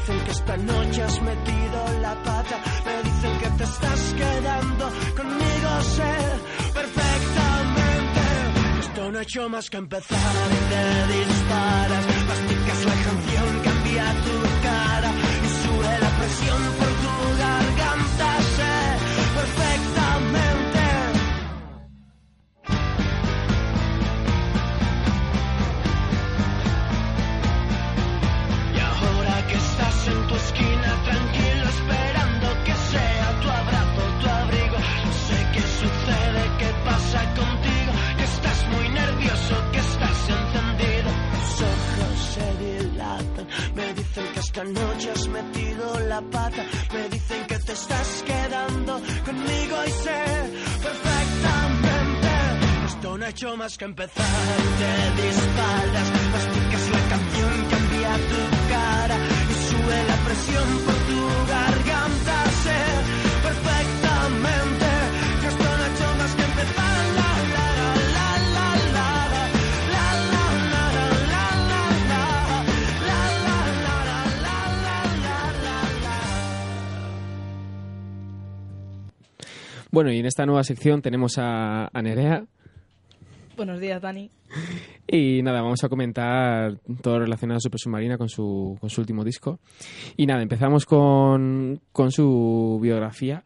Dicen 0.06 0.24
que 0.24 0.30
esta 0.30 0.56
noche 0.56 1.02
has 1.02 1.20
metido 1.20 2.00
la 2.00 2.14
pata, 2.22 2.60
me 2.84 3.02
dicen 3.02 3.38
que 3.40 3.48
te 3.58 3.64
estás 3.64 4.14
quedando 4.16 4.84
conmigo, 5.16 5.82
sé 5.82 6.14
perfectamente 6.74 8.16
no 9.12 9.20
he 9.20 9.22
hecho 9.22 9.48
más 9.48 9.70
que 9.70 9.76
empezar 9.76 10.18
y 10.18 10.70
te 10.70 11.18
disparas. 11.18 12.06
Masticas 12.26 12.84
la 12.86 12.94
canción, 13.04 13.60
cambia 13.62 14.04
tu 14.24 14.36
cara 14.62 15.10
y 15.44 15.48
sube 15.62 15.98
la 16.00 16.10
presión 16.18 16.62
por 16.78 16.88
tu 17.02 17.38
garganta. 17.38 18.28
Sé 18.56 18.74
perfectamente. 19.36 19.95
Empezar. 53.86 54.26
Te 54.80 55.22
disparas, 55.22 56.08
masticas 56.32 56.84
la 56.94 57.02
canción, 57.12 57.54
cambia 57.70 58.12
tu 58.32 58.42
cara 58.74 59.16
y 59.50 59.54
sube 59.68 59.98
la 60.10 60.16
presión 60.26 60.68
por 60.84 60.98
tu 61.08 61.20
garganta. 61.54 62.36
Sé 62.64 62.80
perfectamente 63.46 64.88
que 65.40 65.46
esto 65.52 65.64
hecho 65.86 66.06
más 66.18 66.34
que 66.34 66.42
empezar. 66.42 66.86
Bueno, 79.92 80.12
y 80.12 80.18
en 80.18 80.26
esta 80.26 80.44
nueva 80.44 80.62
sección 80.62 81.00
tenemos 81.00 81.38
a, 81.38 81.88
Nerea. 82.02 82.44
Buenos 83.56 83.80
días, 83.80 84.02
Dani. 84.02 84.30
Y 85.08 85.40
nada, 85.42 85.62
vamos 85.62 85.82
a 85.82 85.88
comentar 85.88 86.78
todo 87.00 87.20
relacionado 87.20 87.56
a 87.56 87.60
Super 87.60 87.80
Submarina 87.80 88.18
con 88.18 88.28
su, 88.28 88.76
con 88.78 88.90
su 88.90 89.00
último 89.00 89.24
disco. 89.24 89.60
Y 90.16 90.26
nada, 90.26 90.42
empezamos 90.42 90.84
con, 90.84 91.80
con 91.90 92.12
su 92.12 92.78
biografía. 92.82 93.44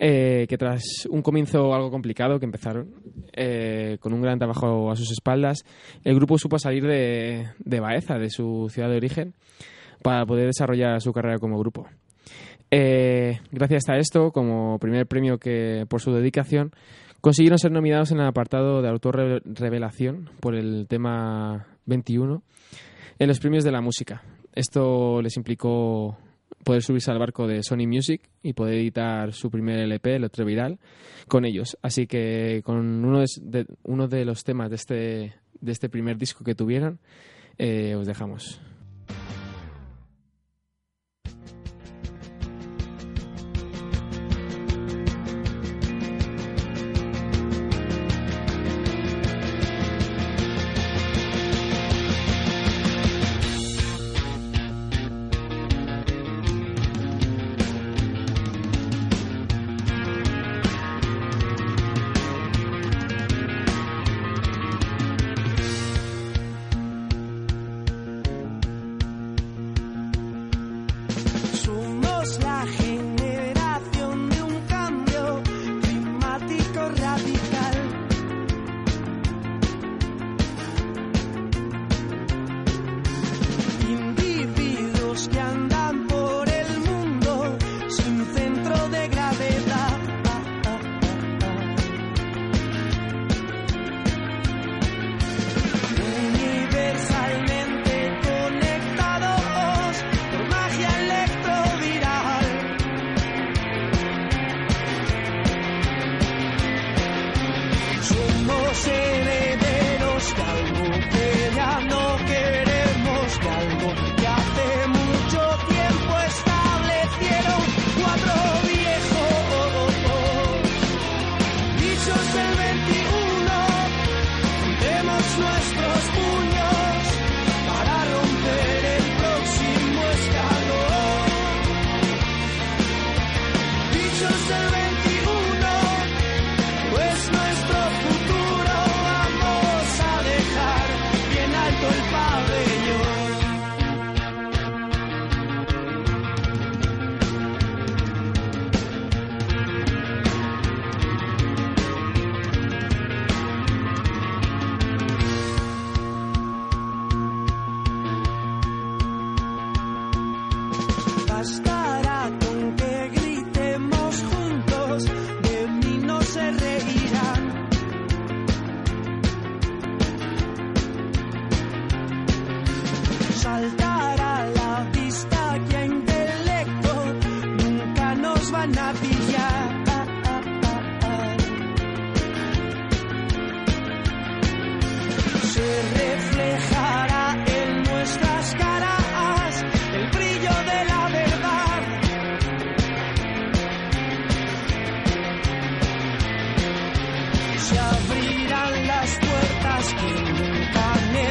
Eh, 0.00 0.46
que 0.48 0.56
tras 0.56 0.82
un 1.10 1.22
comienzo 1.22 1.74
algo 1.74 1.90
complicado 1.90 2.38
que 2.38 2.44
empezaron, 2.44 2.94
eh, 3.32 3.96
con 4.00 4.12
un 4.12 4.20
gran 4.20 4.38
trabajo 4.38 4.92
a 4.92 4.96
sus 4.96 5.10
espaldas, 5.10 5.64
el 6.04 6.14
grupo 6.14 6.38
supo 6.38 6.58
salir 6.58 6.86
de, 6.86 7.48
de 7.58 7.80
Baeza, 7.80 8.16
de 8.16 8.30
su 8.30 8.68
ciudad 8.70 8.90
de 8.90 8.96
origen, 8.96 9.34
para 10.02 10.24
poder 10.24 10.46
desarrollar 10.46 11.00
su 11.00 11.12
carrera 11.12 11.38
como 11.38 11.58
grupo. 11.58 11.88
Eh, 12.70 13.40
gracias 13.50 13.88
a 13.88 13.96
esto, 13.96 14.30
como 14.30 14.78
primer 14.78 15.06
premio 15.06 15.38
que 15.38 15.86
por 15.88 16.00
su 16.00 16.12
dedicación, 16.12 16.72
consiguieron 17.20 17.58
ser 17.58 17.72
nominados 17.72 18.10
en 18.12 18.20
el 18.20 18.26
apartado 18.26 18.82
de 18.82 18.88
autor 18.88 19.42
revelación 19.44 20.30
por 20.40 20.54
el 20.54 20.86
tema 20.88 21.66
21 21.86 22.42
en 23.18 23.28
los 23.28 23.40
premios 23.40 23.64
de 23.64 23.72
la 23.72 23.80
música. 23.80 24.22
Esto 24.54 25.20
les 25.22 25.36
implicó 25.36 26.16
poder 26.64 26.82
subirse 26.82 27.10
al 27.10 27.18
barco 27.18 27.46
de 27.46 27.62
Sony 27.62 27.86
Music 27.86 28.22
y 28.42 28.52
poder 28.52 28.74
editar 28.74 29.32
su 29.32 29.50
primer 29.50 29.78
LP, 29.80 30.16
el 30.16 30.24
otro 30.24 30.44
viral, 30.44 30.78
con 31.26 31.44
ellos. 31.44 31.76
Así 31.82 32.06
que 32.06 32.62
con 32.64 33.04
uno 33.04 33.24
de, 33.40 33.66
uno 33.84 34.08
de 34.08 34.24
los 34.24 34.44
temas 34.44 34.70
de 34.70 34.76
este, 34.76 35.34
de 35.60 35.72
este 35.72 35.88
primer 35.88 36.18
disco 36.18 36.44
que 36.44 36.54
tuvieron, 36.54 36.98
eh, 37.58 37.94
os 37.94 38.06
dejamos. 38.06 38.60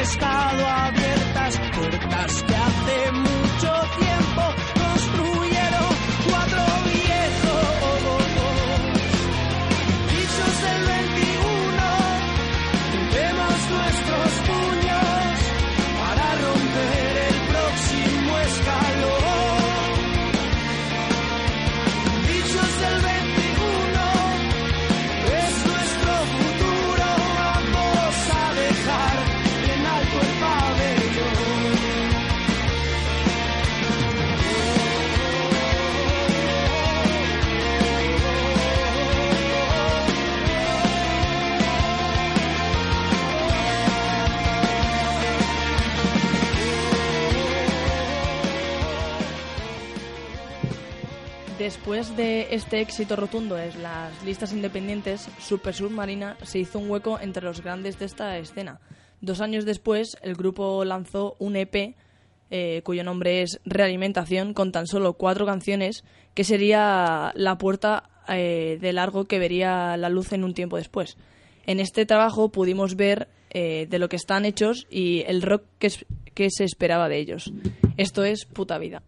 pescado 0.08 0.77
Después 51.68 52.16
de 52.16 52.54
este 52.54 52.80
éxito 52.80 53.14
rotundo 53.14 53.58
en 53.58 53.82
las 53.82 54.24
listas 54.24 54.54
independientes, 54.54 55.28
Super 55.38 55.74
Submarina 55.74 56.38
se 56.42 56.60
hizo 56.60 56.78
un 56.78 56.88
hueco 56.88 57.18
entre 57.20 57.44
los 57.44 57.62
grandes 57.62 57.98
de 57.98 58.06
esta 58.06 58.38
escena. 58.38 58.80
Dos 59.20 59.42
años 59.42 59.66
después, 59.66 60.16
el 60.22 60.34
grupo 60.34 60.82
lanzó 60.86 61.36
un 61.38 61.56
EP 61.56 61.94
eh, 62.50 62.80
cuyo 62.84 63.04
nombre 63.04 63.42
es 63.42 63.60
Realimentación, 63.66 64.54
con 64.54 64.72
tan 64.72 64.86
solo 64.86 65.12
cuatro 65.12 65.44
canciones, 65.44 66.04
que 66.32 66.42
sería 66.42 67.32
la 67.34 67.58
puerta 67.58 68.08
eh, 68.30 68.78
de 68.80 68.92
largo 68.94 69.26
que 69.26 69.38
vería 69.38 69.98
la 69.98 70.08
luz 70.08 70.32
en 70.32 70.44
un 70.44 70.54
tiempo 70.54 70.78
después. 70.78 71.18
En 71.66 71.80
este 71.80 72.06
trabajo 72.06 72.48
pudimos 72.48 72.96
ver 72.96 73.28
eh, 73.50 73.86
de 73.90 73.98
lo 73.98 74.08
que 74.08 74.16
están 74.16 74.46
hechos 74.46 74.86
y 74.90 75.22
el 75.26 75.42
rock 75.42 75.64
que, 75.78 75.88
es- 75.88 76.06
que 76.32 76.48
se 76.50 76.64
esperaba 76.64 77.10
de 77.10 77.18
ellos. 77.18 77.52
Esto 77.98 78.24
es 78.24 78.46
puta 78.46 78.78
vida. 78.78 79.02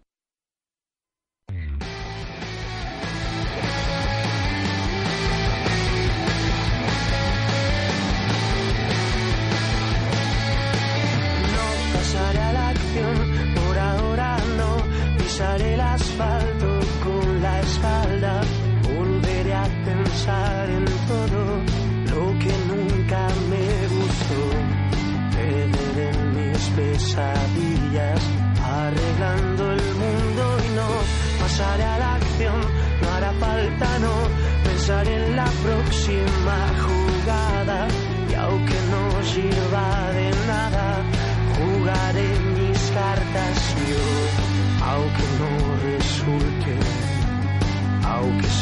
Pisaré 15.40 15.72
el 15.72 15.80
asfalto 15.80 16.39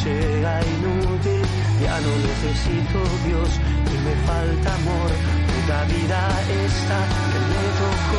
sea 0.09 0.61
inútil, 0.75 1.42
ya 1.83 2.01
no 2.01 2.12
necesito 2.29 2.99
Dios 3.27 3.51
y 3.92 3.97
me 4.07 4.14
falta 4.27 4.75
amor. 4.75 5.11
Puta 5.51 5.85
vida 5.85 6.21
esta 6.64 6.99
que 7.33 7.38
me 7.51 7.64
tocó. 7.81 8.18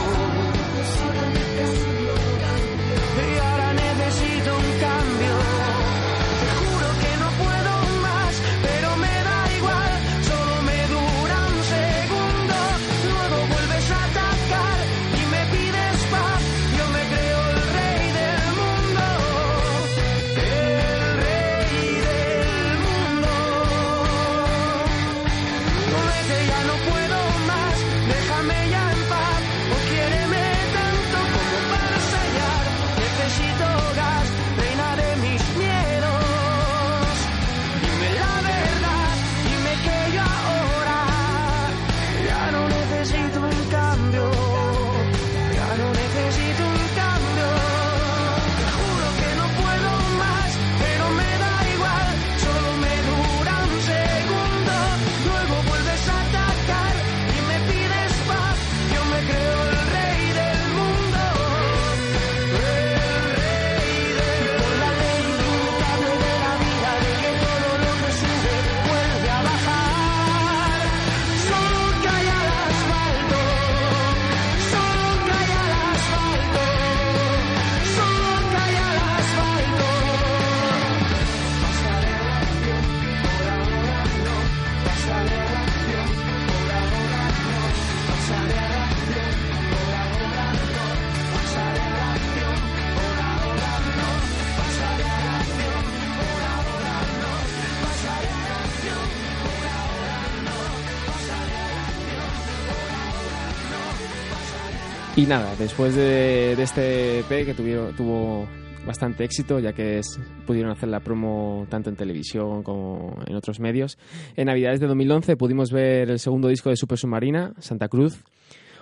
Y 105.20 105.26
nada, 105.26 105.53
después 105.57 105.95
de, 105.95 106.55
de 106.55 106.63
este 106.63 107.20
EP 107.20 107.45
que 107.45 107.53
tuvieron, 107.53 107.93
tuvo 107.95 108.47
bastante 108.88 109.26
éxito, 109.26 109.59
ya 109.59 109.74
que 109.74 109.99
es- 109.99 110.17
pudieron 110.47 110.72
hacer 110.72 110.88
la 110.88 111.01
promo 111.01 111.65
tanto 111.70 111.89
en 111.89 111.97
televisión 111.97 112.63
como 112.63 113.17
en 113.28 113.36
otros 113.36 113.59
medios, 113.59 113.97
en 114.38 114.45
Navidades 114.45 114.80
de 114.80 114.88
2011 114.88 115.36
pudimos 115.36 115.72
ver 115.72 116.09
el 116.09 116.20
segundo 116.20 116.47
disco 116.47 116.70
de 116.70 116.78
Super 116.78 116.97
Submarina, 116.97 117.53
Santa 117.59 117.89
Cruz, 117.89 118.24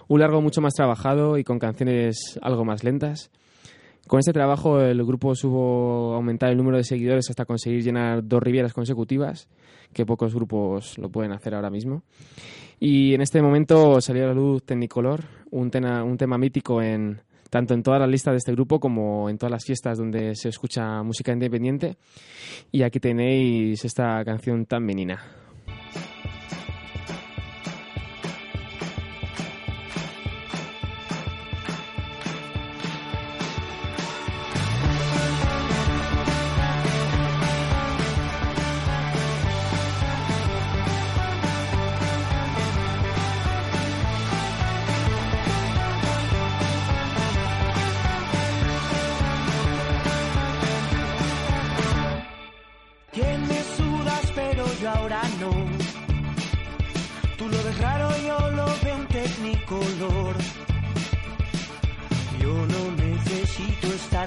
un 0.07 0.19
largo 0.19 0.39
mucho 0.41 0.61
más 0.61 0.73
trabajado 0.75 1.39
y 1.39 1.43
con 1.43 1.57
canciones 1.57 2.38
algo 2.43 2.63
más 2.63 2.83
lentas. 2.83 3.31
Con 4.07 4.19
este 4.19 4.31
trabajo 4.31 4.79
el 4.79 5.03
grupo 5.03 5.33
supo 5.35 6.13
aumentar 6.13 6.51
el 6.51 6.57
número 6.57 6.77
de 6.77 6.83
seguidores 6.83 7.29
hasta 7.31 7.45
conseguir 7.45 7.83
llenar 7.83 8.25
dos 8.25 8.41
rivieras 8.43 8.73
consecutivas, 8.73 9.49
que 9.91 10.05
pocos 10.05 10.35
grupos 10.35 10.97
lo 10.99 11.09
pueden 11.09 11.31
hacer 11.31 11.55
ahora 11.55 11.71
mismo. 11.71 12.03
Y 12.79 13.15
en 13.15 13.21
este 13.21 13.41
momento 13.41 13.99
salió 14.01 14.25
a 14.25 14.27
la 14.27 14.33
luz 14.35 14.63
Technicolor, 14.63 15.23
un, 15.51 15.69
tena- 15.71 16.03
un 16.03 16.17
tema 16.17 16.37
mítico 16.37 16.81
en 16.81 17.21
tanto 17.49 17.73
en 17.73 17.81
todas 17.81 17.99
las 18.01 18.09
listas 18.09 18.33
de 18.33 18.37
este 18.39 18.51
grupo 18.51 18.79
como 18.79 19.29
en 19.29 19.37
todas 19.37 19.51
las 19.51 19.63
fiestas 19.65 19.97
donde 19.97 20.35
se 20.35 20.49
escucha 20.49 21.01
música 21.03 21.31
independiente. 21.31 21.95
Y 22.71 22.83
aquí 22.83 22.99
tenéis 22.99 23.85
esta 23.85 24.23
canción 24.25 24.65
tan 24.65 24.83
menina. 24.83 25.21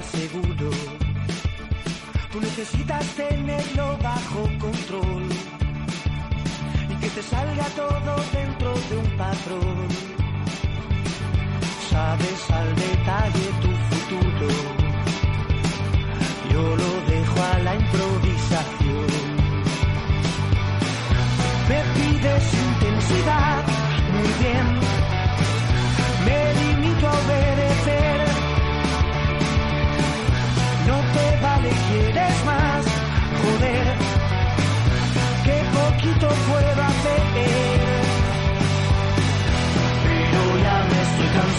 Seguro. 0.03 0.71
Tú 2.33 2.41
necesitas 2.41 3.05
tenerlo 3.17 3.99
bajo 4.03 4.43
control. 4.59 5.25
Y 6.91 6.95
que 7.01 7.09
te 7.09 7.23
salga 7.23 7.65
todo 7.77 8.13
dentro 8.33 8.75
de 8.89 8.97
un 8.97 9.11
patrón. 9.17 9.89
Sabes 11.91 12.51
al 12.51 12.77
detalle 12.77 13.47
tu 13.63 13.71
futuro. 13.91 14.49
Yo 16.53 16.77
lo 16.77 16.91
dejo 17.13 17.43
a 17.53 17.59
la 17.61 17.75
improvisación. 17.75 19.07
Me 21.69 21.81
pides 21.95 22.55
intensidad, 22.55 23.40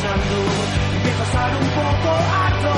estoy 0.01 0.09
cansando, 0.09 0.35
empiezo 0.95 1.21
a 1.21 1.25
estar 1.25 1.51
un 1.55 1.69
poco 1.69 2.09
harto 2.41 2.73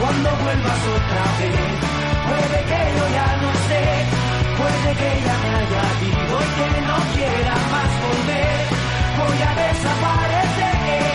cuando 0.00 0.30
vuelvas 0.44 0.80
otra 0.96 1.24
vez. 1.38 1.54
Puede 2.28 2.58
que 2.64 2.80
yo 2.96 3.04
ya 3.14 3.36
no 3.42 3.50
esté, 3.50 3.84
puede 4.58 4.90
que 4.96 5.10
ya 5.26 5.36
me 5.42 5.48
haya 5.58 5.84
ido 6.08 6.36
y 6.40 6.50
que 6.56 6.80
no 6.80 6.96
quiera 7.14 7.54
más 7.72 7.92
volver. 8.04 8.66
Voy 9.18 9.42
a 9.42 9.54
desaparecer. 9.54 11.07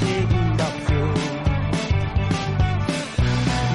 Segunda 0.00 0.64
opción. 0.72 1.14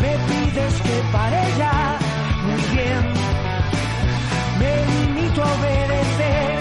Me 0.01 0.13
pides 0.27 0.73
que 0.85 0.97
pare 1.13 1.43
ya, 1.57 1.97
muy 2.45 2.61
bien, 2.75 3.03
me 4.59 4.73
limito 4.91 5.39
a 5.43 5.51
obedecer. 5.57 6.59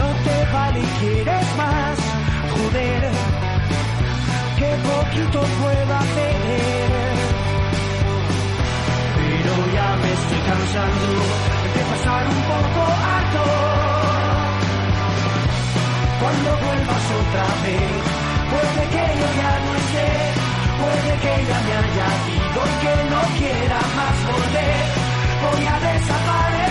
No 0.00 0.08
te 0.26 0.36
vale 0.52 0.80
y 0.80 0.90
quieres 1.00 1.46
más, 1.62 1.96
joder, 2.54 3.02
qué 4.58 4.70
poquito 4.88 5.38
puedo 5.60 5.92
hacer. 6.02 6.34
Pero 9.16 9.52
ya 9.76 9.88
me 10.02 10.10
estoy 10.18 10.40
cansando 10.48 11.08
de 11.74 11.80
pasar 11.90 12.22
un 12.26 12.42
poco 12.52 12.82
harto. 13.08 13.73
Cuando 16.24 16.56
vuelvas 16.56 17.04
otra 17.20 17.46
vez, 17.64 18.02
puede 18.48 18.82
que 18.88 19.04
yo 19.20 19.28
ya 19.42 19.52
no 19.60 19.74
esté, 19.76 20.08
puede 20.80 21.12
que 21.20 21.34
ya 21.44 21.58
me 21.60 21.72
haya 21.76 22.08
ido 22.32 22.60
y 22.64 22.76
que 22.80 22.94
no 23.10 23.20
quiera 23.36 23.78
más 23.94 24.16
volver. 24.32 24.84
Voy 25.42 25.66
a 25.66 25.76
desaparecer. 25.80 26.63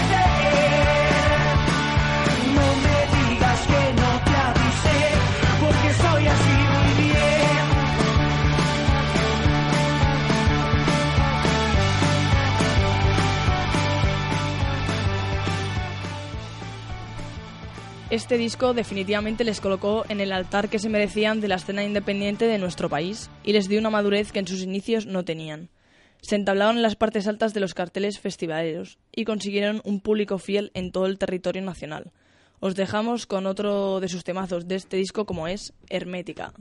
Este 18.14 18.38
disco 18.38 18.76
definitivamente 18.76 19.44
les 19.44 19.60
colocó 19.60 20.06
en 20.08 20.22
el 20.22 20.34
altar 20.34 20.70
que 20.70 20.78
se 20.78 20.88
merecían 20.88 21.42
de 21.42 21.48
la 21.48 21.56
escena 21.56 21.84
independiente 21.84 22.46
de 22.46 22.60
nuestro 22.60 22.88
país 22.88 23.32
y 23.44 23.54
les 23.54 23.68
dio 23.68 23.80
una 23.80 23.90
madurez 23.90 24.32
que 24.32 24.38
en 24.38 24.46
sus 24.46 24.62
inicios 24.62 25.08
no 25.08 25.26
tenían. 25.26 25.70
Se 26.22 26.36
entablaron 26.36 26.76
en 26.76 26.84
las 26.84 26.96
partes 26.96 27.28
altas 27.28 27.56
de 27.56 27.60
los 27.60 27.74
carteles 27.74 28.20
festivaleros 28.20 29.00
y 29.12 29.26
consiguieron 29.26 29.82
un 29.84 30.00
público 30.00 30.38
fiel 30.38 30.70
en 30.76 30.92
todo 30.92 31.08
el 31.08 31.18
territorio 31.18 31.64
nacional. 31.64 32.12
Os 32.60 32.76
dejamos 32.76 33.26
con 33.26 33.48
otro 33.48 34.00
de 34.00 34.10
sus 34.10 34.24
temazos 34.24 34.68
de 34.68 34.76
este 34.76 34.98
disco 34.98 35.26
como 35.26 35.48
es 35.48 35.74
Hermética. 35.90 36.54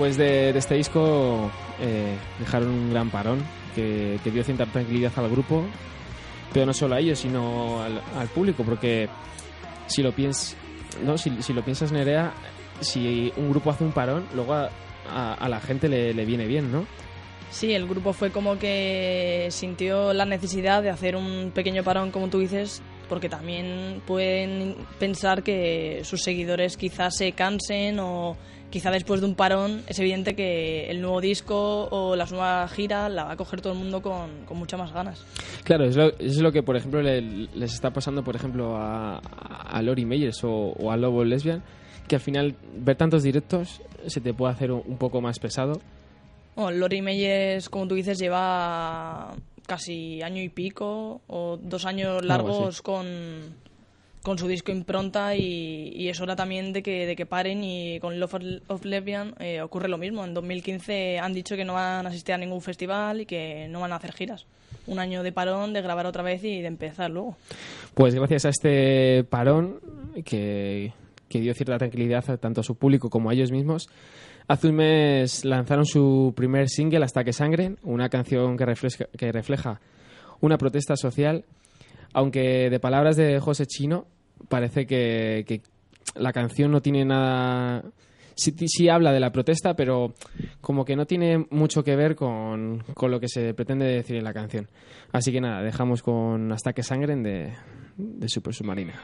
Después 0.00 0.16
de, 0.16 0.56
este 0.56 0.76
disco 0.76 1.50
eh, 1.78 2.16
dejaron 2.38 2.70
un 2.70 2.90
gran 2.90 3.10
parón 3.10 3.44
que, 3.74 4.18
dio 4.24 4.42
cierta 4.42 4.64
tranquilidad 4.64 5.12
al 5.16 5.28
grupo, 5.28 5.62
pero 6.54 6.64
no 6.64 6.72
solo 6.72 6.94
a 6.94 7.00
ellos, 7.00 7.18
sino 7.18 7.82
al, 7.82 8.00
al 8.16 8.28
público, 8.28 8.62
porque 8.64 9.10
si 9.88 10.02
lo 10.02 10.12
piensas, 10.12 10.56
no, 11.04 11.18
si, 11.18 11.52
lo 11.52 11.62
piensas 11.62 11.92
Nerea, 11.92 12.32
si 12.80 13.30
un 13.36 13.50
grupo 13.50 13.70
hace 13.70 13.84
un 13.84 13.92
parón, 13.92 14.24
luego 14.34 14.54
a 14.54 15.48
la 15.50 15.60
gente 15.60 15.86
le, 15.86 16.14
le 16.14 16.24
viene 16.24 16.46
bien, 16.46 16.72
¿no? 16.72 16.86
Sí, 17.50 17.74
el 17.74 17.86
grupo 17.86 18.14
fue 18.14 18.30
como 18.30 18.58
que 18.58 19.48
sintió 19.50 20.14
la 20.14 20.24
necesidad 20.24 20.82
de 20.82 20.88
hacer 20.88 21.14
un 21.14 21.52
pequeño 21.54 21.82
parón, 21.82 22.10
como 22.10 22.28
tú 22.28 22.38
dices, 22.38 22.80
porque 23.10 23.28
también 23.28 24.00
pueden 24.06 24.76
pensar 24.98 25.42
que 25.42 26.00
sus 26.04 26.22
seguidores 26.22 26.78
quizás 26.78 27.14
se 27.16 27.32
cansen 27.32 27.98
o 27.98 28.36
quizá 28.70 28.90
después 28.92 29.20
de 29.20 29.26
un 29.26 29.34
parón 29.34 29.82
es 29.88 29.98
evidente 29.98 30.34
que 30.36 30.88
el 30.88 31.00
nuevo 31.02 31.20
disco 31.20 31.88
o 31.90 32.14
la 32.16 32.24
nueva 32.26 32.66
gira 32.68 33.08
la 33.08 33.24
va 33.24 33.32
a 33.32 33.36
coger 33.36 33.60
todo 33.60 33.72
el 33.72 33.78
mundo 33.80 34.00
con, 34.00 34.46
con 34.46 34.56
muchas 34.58 34.78
más 34.80 34.92
ganas. 34.92 35.22
Claro, 35.64 35.84
es 35.84 35.96
lo, 35.96 36.16
es 36.18 36.38
lo 36.38 36.52
que, 36.52 36.62
por 36.62 36.76
ejemplo, 36.76 37.02
le- 37.02 37.20
les 37.20 37.74
está 37.74 37.90
pasando, 37.90 38.22
por 38.22 38.36
ejemplo, 38.36 38.76
a, 38.76 39.18
a 39.18 39.82
Lori 39.82 40.04
Meyers 40.06 40.44
o, 40.44 40.50
o 40.78 40.90
a 40.92 40.96
Lobo 40.96 41.24
Lesbian, 41.24 41.62
que 42.06 42.14
al 42.14 42.20
final 42.22 42.54
ver 42.76 42.96
tantos 42.96 43.24
directos 43.24 43.82
se 44.06 44.20
te 44.20 44.32
puede 44.32 44.52
hacer 44.52 44.70
un, 44.70 44.82
un 44.86 44.96
poco 44.98 45.20
más 45.20 45.38
pesado. 45.40 45.80
Bueno, 46.56 46.72
Lori 46.78 47.00
Meyers, 47.02 47.68
como 47.68 47.86
tú 47.88 47.94
dices, 47.96 48.18
lleva 48.18 49.32
casi 49.70 50.20
año 50.20 50.42
y 50.42 50.48
pico 50.48 51.20
o 51.28 51.56
dos 51.62 51.86
años 51.86 52.24
largos 52.24 52.82
con, 52.82 53.06
con 54.20 54.36
su 54.36 54.48
disco 54.48 54.72
Impronta 54.72 55.36
y, 55.36 55.92
y 55.94 56.08
es 56.08 56.20
hora 56.20 56.34
también 56.34 56.72
de 56.72 56.82
que, 56.82 57.06
de 57.06 57.14
que 57.14 57.24
paren 57.24 57.62
y 57.62 58.00
con 58.00 58.18
Love 58.18 58.62
of 58.66 58.84
Lesbian 58.84 59.36
eh, 59.38 59.62
ocurre 59.62 59.86
lo 59.86 59.96
mismo. 59.96 60.24
En 60.24 60.34
2015 60.34 61.20
han 61.20 61.34
dicho 61.34 61.54
que 61.54 61.64
no 61.64 61.74
van 61.74 62.04
a 62.04 62.08
asistir 62.08 62.34
a 62.34 62.38
ningún 62.38 62.60
festival 62.62 63.20
y 63.20 63.26
que 63.26 63.68
no 63.68 63.78
van 63.78 63.92
a 63.92 63.96
hacer 63.96 64.10
giras. 64.12 64.44
Un 64.88 64.98
año 64.98 65.22
de 65.22 65.30
parón, 65.30 65.72
de 65.72 65.82
grabar 65.82 66.04
otra 66.04 66.24
vez 66.24 66.42
y 66.42 66.62
de 66.62 66.66
empezar 66.66 67.08
luego. 67.08 67.36
Pues 67.94 68.12
gracias 68.16 68.46
a 68.46 68.48
este 68.48 69.22
parón 69.22 69.78
que, 70.24 70.92
que 71.28 71.40
dio 71.40 71.54
cierta 71.54 71.78
tranquilidad 71.78 72.28
a 72.28 72.38
tanto 72.38 72.62
a 72.62 72.64
su 72.64 72.74
público 72.74 73.08
como 73.08 73.30
a 73.30 73.34
ellos 73.34 73.52
mismos, 73.52 73.88
hace 74.48 74.68
un 74.68 74.76
mes 74.76 75.44
lanzaron 75.44 75.86
su 75.86 76.32
primer 76.36 76.68
single, 76.68 77.04
Hasta 77.04 77.24
que 77.24 77.32
sangren, 77.32 77.78
una 77.82 78.08
canción 78.08 78.56
que 78.56 78.66
refleja, 78.66 79.06
que 79.16 79.32
refleja 79.32 79.80
una 80.40 80.58
protesta 80.58 80.96
social, 80.96 81.44
aunque 82.12 82.70
de 82.70 82.80
palabras 82.80 83.16
de 83.16 83.38
José 83.40 83.66
Chino 83.66 84.06
parece 84.48 84.86
que, 84.86 85.62
la 86.14 86.32
canción 86.32 86.72
no 86.72 86.82
tiene 86.82 87.04
nada... 87.04 87.84
Sí, 88.34 88.54
sí 88.66 88.88
habla 88.88 89.12
de 89.12 89.20
la 89.20 89.32
protesta, 89.32 89.74
pero 89.74 90.14
como 90.60 90.84
que 90.84 90.96
no 90.96 91.06
tiene 91.06 91.46
mucho 91.50 91.84
que 91.84 91.94
ver 91.94 92.16
con, 92.16 92.82
con 92.94 93.10
lo 93.10 93.20
que 93.20 93.28
se 93.28 93.52
pretende 93.52 93.84
decir 93.84 94.16
en 94.16 94.24
la 94.24 94.32
canción. 94.32 94.68
Así 95.12 95.30
que 95.30 95.42
nada, 95.42 95.62
dejamos 95.62 96.02
con 96.02 96.50
Hasta 96.50 96.72
que 96.72 96.82
sangren 96.82 97.22
de, 97.22 97.52
de 97.96 98.28
Super 98.28 98.54
Submarina. 98.54 98.94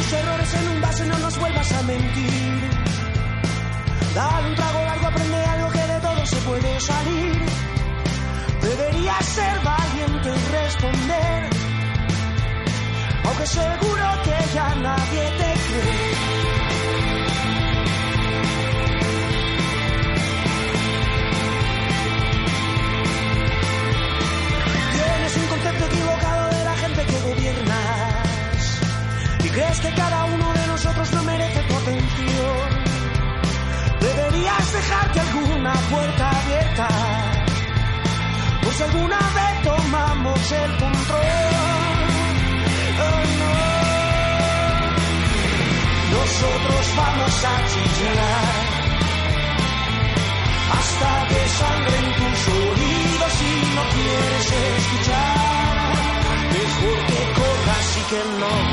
Tus 0.00 0.12
errores 0.14 0.54
en 0.54 0.68
un 0.68 0.80
vaso 0.80 1.04
no 1.04 1.18
nos 1.18 1.38
vuelvas 1.38 1.72
a 1.72 1.82
mentir. 1.82 2.70
Dale 4.14 4.48
un 4.48 4.54
trago 4.54 4.84
largo, 4.84 5.06
aprende 5.06 5.44
algo 5.44 5.70
que 5.70 5.78
de 5.92 6.00
todo 6.00 6.26
se 6.26 6.36
puede 6.36 6.80
salir. 6.80 7.42
Deberías 8.62 9.24
ser 9.26 9.60
valiente 9.62 10.28
y 10.28 10.52
responder. 10.62 11.50
Aunque 13.24 13.46
seguro 13.46 14.04
que 14.24 14.54
ya 14.54 14.74
nadie 14.76 14.99
y 29.60 29.62
crees 29.62 29.80
que 29.80 29.92
cada 29.94 30.24
uno 30.24 30.52
de 30.52 30.66
nosotros 30.66 31.12
no 31.12 31.22
merece 31.24 31.60
tu 31.62 31.74
atención. 31.74 32.68
Deberías 34.00 34.72
dejar 34.72 35.12
que 35.12 35.20
alguna 35.20 35.72
puerta 35.90 36.30
abierta, 36.30 36.88
si 38.76 38.82
alguna 38.82 39.18
vez 39.18 39.62
tomamos 39.64 40.52
el 40.52 40.70
control. 40.78 41.20
Oh, 43.06 43.22
no. 43.40 43.54
Nosotros 46.16 46.84
vamos 46.96 47.44
a 47.44 47.54
chillar 47.70 48.80
hasta 50.78 51.10
que 51.28 51.40
sangren 51.58 52.06
tus 52.18 52.48
oídos 52.48 53.32
si 53.38 53.52
no 53.74 53.82
quieres 53.94 54.46
escuchar. 54.52 55.90
Mejor 56.52 56.98
que 57.06 57.20
corras 57.38 57.88
y 57.98 58.02
que 58.10 58.20
no 58.40 58.69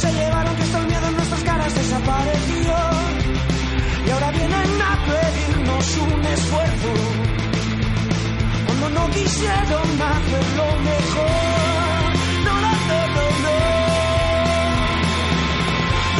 se 0.00 0.10
llevaron 0.12 0.56
que 0.56 0.62
el 0.62 0.86
miedo 0.86 1.08
en 1.08 1.16
nuestras 1.16 1.42
caras 1.44 1.74
desapareció. 1.74 2.74
Y 4.06 4.10
ahora 4.10 4.30
vienen 4.30 4.82
a 4.90 4.92
pedirnos 5.10 5.96
un 5.98 6.24
esfuerzo. 6.24 6.92
Cuando 8.66 8.88
no 8.96 9.10
quisieron 9.10 9.88
hacerlo 10.12 10.66
mejor. 10.90 12.04
No, 12.46 12.54
no, 12.64 12.72
no, 12.88 13.00
no, 13.16 13.26
no. 13.44 13.56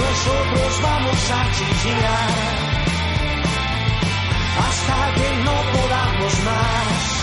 Nosotros 0.03 0.73
vamos 0.83 1.21
a 1.39 1.41
chillar. 1.57 2.31
Hasta 4.67 4.99
que 5.17 5.29
no 5.47 5.57
podamos 5.73 6.33
más 6.49 7.21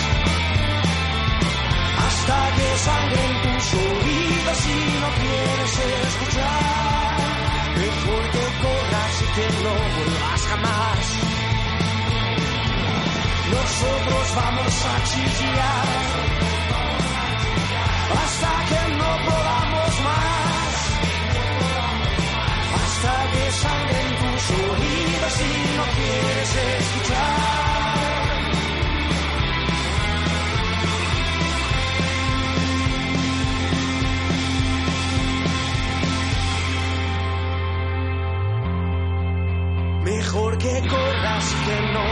hasta 2.06 2.38
que 2.56 2.68
sangren 2.78 3.34
tus 3.42 3.74
oídos 3.74 4.27
vamos 14.40 14.74
a 14.92 14.94
chillar 15.08 15.86
hasta 18.22 18.52
que 18.68 18.82
no 19.00 19.10
podamos 19.28 19.92
más. 20.08 20.74
Hasta 22.80 23.14
que 23.32 23.44
sangren 23.62 24.10
tus 24.22 24.44
oídos 24.70 25.34
y 25.48 25.76
no 25.78 25.84
quieres 25.96 26.50
escuchar. 26.78 27.58
Mejor 40.04 40.52
que 40.58 40.74
corras 40.88 41.46
que 41.64 41.76
no 41.94 42.07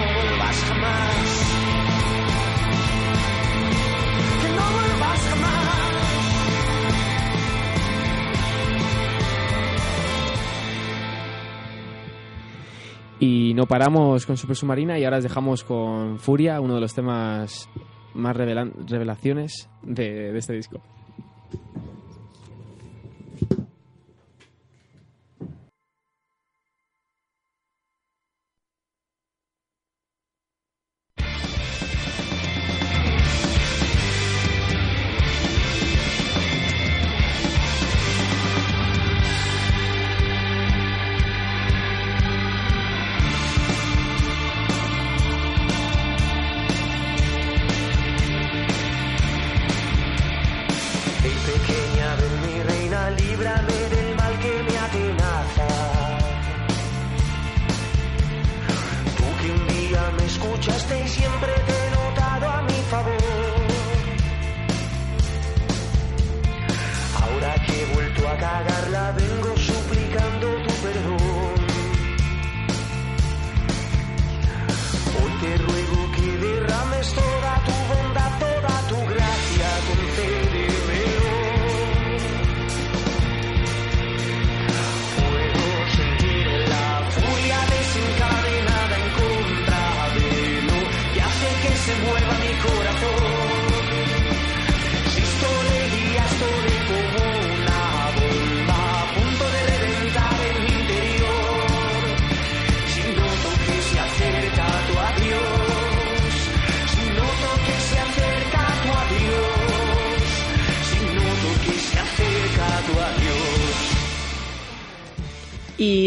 no 13.57 13.65
paramos 13.67 14.27
con 14.27 14.37
Super 14.37 14.55
Submarina 14.55 14.99
y 14.99 15.05
ahora 15.05 15.17
os 15.17 15.23
dejamos 15.23 15.65
con 15.65 16.19
Furia, 16.19 16.61
uno 16.61 16.75
de 16.75 16.81
los 16.83 16.95
temas 16.95 17.71
más 18.13 18.37
revelaciones 18.37 19.71
de, 19.83 20.31
de 20.31 20.39
este 20.39 20.53
disco. 20.53 20.83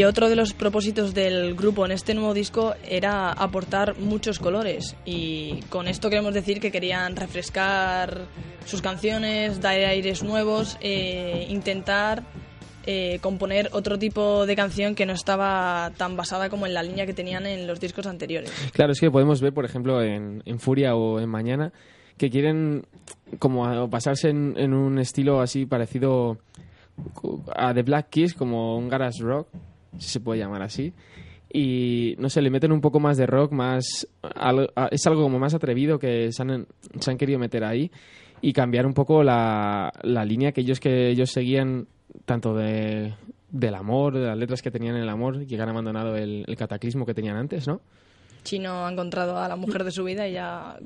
Otro 0.10 0.28
de 0.28 0.36
los 0.36 0.54
propósitos 0.54 1.14
del 1.14 1.54
grupo 1.54 1.86
en 1.86 1.92
este 1.92 2.16
nuevo 2.16 2.34
disco 2.34 2.74
era 2.84 3.32
aportar 3.32 3.98
muchos 4.00 4.40
colores. 4.40 4.96
Y 5.06 5.62
con 5.70 5.88
esto 5.88 6.10
queremos 6.10 6.34
decir 6.34 6.60
que 6.60 6.72
querían 6.72 7.16
refrescar 7.16 8.26
sus 8.66 8.82
canciones, 8.82 9.62
dar 9.62 9.76
aires 9.76 10.24
nuevos, 10.24 10.78
eh, 10.82 11.46
intentar 11.50 12.24
eh, 12.88 13.20
componer 13.22 13.70
otro 13.72 14.00
tipo 14.00 14.48
de 14.48 14.56
canción 14.56 14.96
que 14.96 15.06
no 15.06 15.14
estaba 15.14 15.92
tan 15.96 16.18
basada 16.18 16.50
como 16.50 16.66
en 16.66 16.74
la 16.74 16.82
línea 16.82 17.06
que 17.06 17.14
tenían 17.14 17.46
en 17.46 17.68
los 17.68 17.80
discos 17.80 18.08
anteriores. 18.08 18.52
Claro, 18.74 18.94
es 18.94 19.00
que 19.00 19.12
podemos 19.12 19.42
ver, 19.42 19.54
por 19.54 19.64
ejemplo, 19.64 20.02
en, 20.02 20.42
en 20.46 20.60
Furia 20.60 20.96
o 20.96 21.20
en 21.20 21.30
Mañana, 21.30 21.72
que 22.18 22.32
quieren 22.32 22.84
como 23.38 23.88
basarse 23.88 24.30
en, 24.30 24.56
en 24.58 24.74
un 24.74 24.98
estilo 24.98 25.40
así 25.40 25.68
parecido 25.68 26.40
a 27.56 27.74
The 27.74 27.84
Black 27.84 28.10
Keys, 28.10 28.34
como 28.34 28.76
un 28.76 28.90
garage 28.90 29.22
rock, 29.22 29.48
si 29.98 30.10
se 30.10 30.20
puede 30.20 30.40
llamar 30.40 30.62
así. 30.62 30.94
Y 31.52 32.16
no 32.20 32.30
sé, 32.30 32.42
le 32.42 32.52
meten 32.52 32.72
un 32.72 32.82
poco 32.82 33.00
más 33.00 33.18
de 33.18 33.26
rock, 33.26 33.52
más 33.52 34.08
es 34.92 35.08
algo 35.08 35.24
como 35.24 35.40
más 35.40 35.54
atrevido 35.56 35.98
que 35.98 36.32
se 36.32 36.44
han, 36.44 36.68
se 37.00 37.12
han 37.12 37.18
querido 37.18 37.40
meter 37.40 37.64
ahí 37.64 37.92
y 38.42 38.54
cambiar 38.54 38.86
un 38.86 38.94
poco 38.94 39.24
la, 39.24 39.92
la 40.04 40.26
línea 40.26 40.52
que 40.52 40.62
ellos 40.62 40.80
que 40.80 41.10
ellos 41.10 41.32
seguían 41.32 41.88
tanto 42.26 42.54
de, 42.54 43.16
del 43.50 43.76
amor, 43.76 44.14
de 44.14 44.28
las 44.28 44.38
letras 44.38 44.62
que 44.62 44.72
tenían 44.72 44.96
en 44.96 45.04
el 45.04 45.10
amor, 45.10 45.46
que 45.46 45.60
han 45.60 45.70
abandonado 45.70 46.16
el, 46.16 46.46
el 46.48 46.56
cataclismo 46.56 47.06
que 47.06 47.14
tenían 47.14 47.38
antes, 47.38 47.68
¿no? 47.68 47.82
Chino 48.44 48.86
ha 48.86 48.92
encontrado 48.92 49.38
a 49.38 49.48
la 49.48 49.56
mujer 49.56 49.84
de 49.84 49.92
su 49.92 50.04
vida 50.04 50.28
y 50.28 50.34
ya 50.34 50.78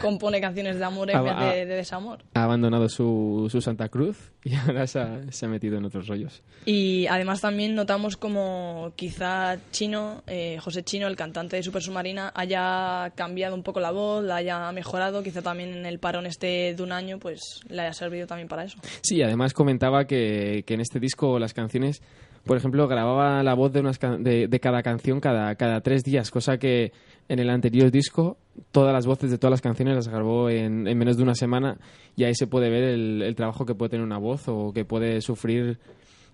compone 0.00 0.40
canciones 0.40 0.78
de 0.78 0.84
amor 0.84 1.10
en 1.10 1.24
vez 1.24 1.38
de, 1.38 1.66
de, 1.66 1.74
desamor. 1.74 2.24
Ha 2.34 2.44
abandonado 2.44 2.88
su, 2.88 3.48
su 3.50 3.60
Santa 3.60 3.88
Cruz 3.88 4.32
y 4.44 4.54
ahora 4.66 4.86
se 4.86 5.00
ha, 5.00 5.20
se 5.30 5.46
ha, 5.46 5.48
metido 5.48 5.76
en 5.78 5.84
otros 5.84 6.06
rollos. 6.06 6.42
Y 6.64 7.06
además 7.06 7.40
también 7.40 7.74
notamos 7.74 8.16
como 8.16 8.92
quizá 8.96 9.58
Chino, 9.70 10.22
eh, 10.26 10.58
José 10.60 10.82
Chino, 10.82 11.06
el 11.06 11.16
cantante 11.16 11.56
de 11.56 11.62
Super 11.62 11.82
Submarina, 11.82 12.32
haya 12.34 13.12
cambiado 13.14 13.54
un 13.54 13.62
poco 13.62 13.80
la 13.80 13.90
voz, 13.90 14.24
la 14.24 14.36
haya 14.36 14.70
mejorado, 14.72 15.22
quizá 15.22 15.42
también 15.42 15.74
en 15.74 15.86
el 15.86 15.98
parón 15.98 16.26
este 16.26 16.74
de 16.74 16.82
un 16.82 16.92
año 16.92 17.18
pues 17.18 17.60
le 17.68 17.82
haya 17.82 17.92
servido 17.92 18.26
también 18.26 18.48
para 18.48 18.64
eso. 18.64 18.78
Sí, 19.02 19.22
además 19.22 19.52
comentaba 19.52 20.06
que, 20.06 20.64
que 20.66 20.74
en 20.74 20.80
este 20.80 21.00
disco 21.00 21.38
las 21.38 21.54
canciones 21.54 22.02
por 22.44 22.56
ejemplo, 22.56 22.88
grababa 22.88 23.42
la 23.42 23.54
voz 23.54 23.72
de, 23.72 23.80
unas 23.80 23.98
de, 24.00 24.48
de, 24.48 24.60
cada 24.60 24.82
canción 24.82 25.20
cada, 25.20 25.54
cada 25.56 25.80
tres 25.80 26.04
días, 26.04 26.30
cosa 26.30 26.58
que 26.58 26.92
en 27.28 27.38
el 27.38 27.50
anterior 27.50 27.90
disco 27.90 28.38
todas 28.72 28.92
las 28.92 29.06
voces 29.06 29.30
de 29.30 29.38
todas 29.38 29.52
las 29.52 29.60
canciones 29.60 29.94
las 29.94 30.08
grabó 30.08 30.50
en, 30.50 30.88
en 30.88 30.98
menos 30.98 31.16
de 31.16 31.22
una 31.22 31.34
semana 31.34 31.78
y 32.16 32.24
ahí 32.24 32.34
se 32.34 32.46
puede 32.46 32.70
ver 32.70 32.84
el, 32.84 33.22
el, 33.22 33.34
trabajo 33.36 33.64
que 33.64 33.74
puede 33.74 33.90
tener 33.90 34.04
una 34.04 34.18
voz 34.18 34.48
o 34.48 34.72
que 34.72 34.84
puede 34.84 35.20
sufrir 35.20 35.78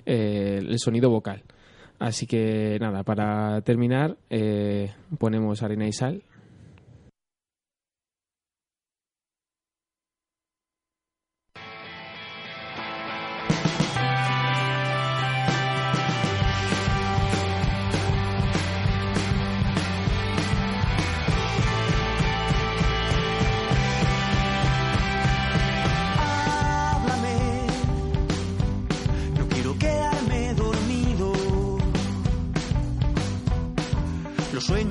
eh, 0.06 0.58
el 0.62 0.78
sonido 0.78 1.10
vocal. 1.10 1.42
Así 1.98 2.26
que 2.26 2.78
nada, 2.80 3.02
para 3.02 3.60
terminar 3.62 4.16
eh, 4.30 4.92
ponemos 5.18 5.62
Arena 5.62 5.86
y 5.86 5.92
Sal. 5.92 6.22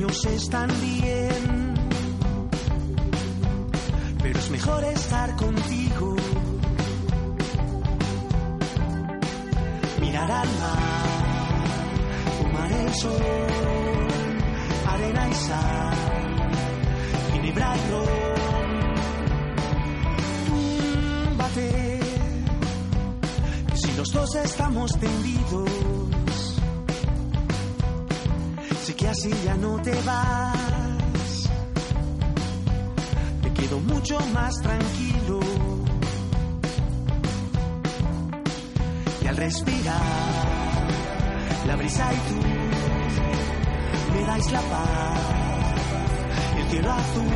Están 0.08 0.70
bien, 0.82 1.74
pero 4.22 4.40
es 4.40 4.50
mejor 4.52 4.84
estar 4.84 5.36
contigo. 5.36 6.16
Mirar 10.00 10.32
al 10.32 10.48
mar, 10.48 11.64
fumar 12.38 12.72
el 12.72 12.94
sol, 12.94 14.08
arena 14.90 15.28
y 15.28 15.34
sal, 15.34 15.98
ginebra 17.34 17.76
y 17.76 17.92
ron. 17.92 18.08
Túmbate, 21.28 22.00
si 23.74 23.92
los 23.94 24.12
dos 24.12 24.36
estamos 24.36 24.92
tendidos 25.00 25.95
que 28.96 29.08
así 29.08 29.30
ya 29.44 29.56
no 29.56 29.82
te 29.82 29.94
vas. 30.02 31.50
Me 33.44 33.54
quedo 33.54 33.80
mucho 33.80 34.20
más 34.34 34.62
tranquilo. 34.62 35.40
Y 39.22 39.28
al 39.28 39.38
respirar, 39.38 40.88
la 41.68 41.76
brisa 41.76 42.14
y 42.14 42.18
tú 42.30 42.42
me 44.14 44.26
dais 44.26 44.52
la 44.52 44.62
paz. 44.62 45.20
El 46.58 46.70
cielo 46.70 46.92
azul 46.92 47.28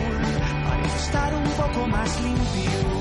parece 0.64 0.98
estar 0.98 1.34
un 1.34 1.50
poco 1.52 1.88
más 1.88 2.22
limpio. 2.22 2.99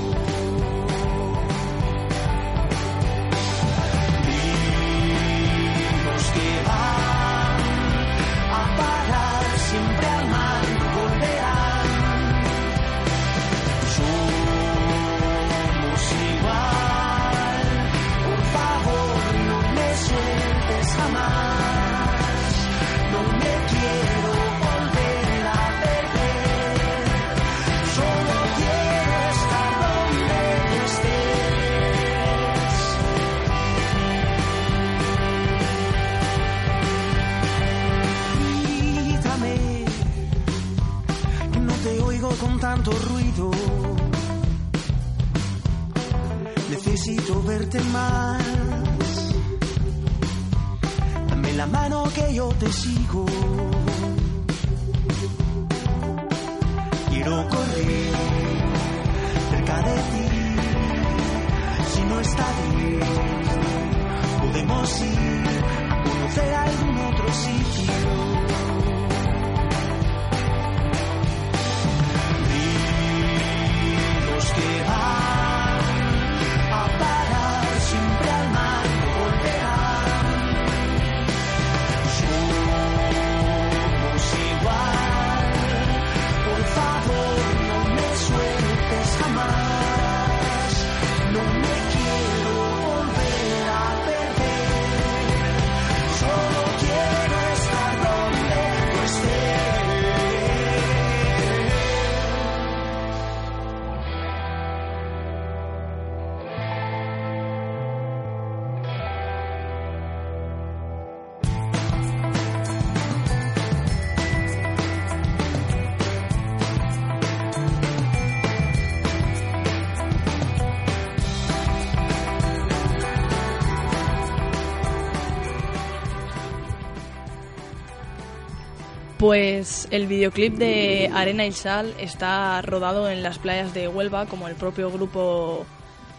Pues 129.19 129.89
el 129.91 130.07
videoclip 130.07 130.55
de 130.55 131.11
Arena 131.13 131.45
y 131.45 131.51
Sal 131.51 131.93
está 131.99 132.61
rodado 132.61 133.09
en 133.09 133.21
las 133.21 133.37
playas 133.37 133.73
de 133.73 133.89
Huelva, 133.89 134.27
como 134.27 134.47
el 134.47 134.55
propio 134.55 134.89
grupo 134.89 135.65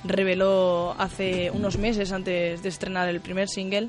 reveló 0.04 0.94
hace 0.98 1.50
unos 1.50 1.78
meses 1.78 2.12
antes 2.12 2.62
de 2.62 2.68
estrenar 2.68 3.08
el 3.08 3.22
primer 3.22 3.48
single. 3.48 3.88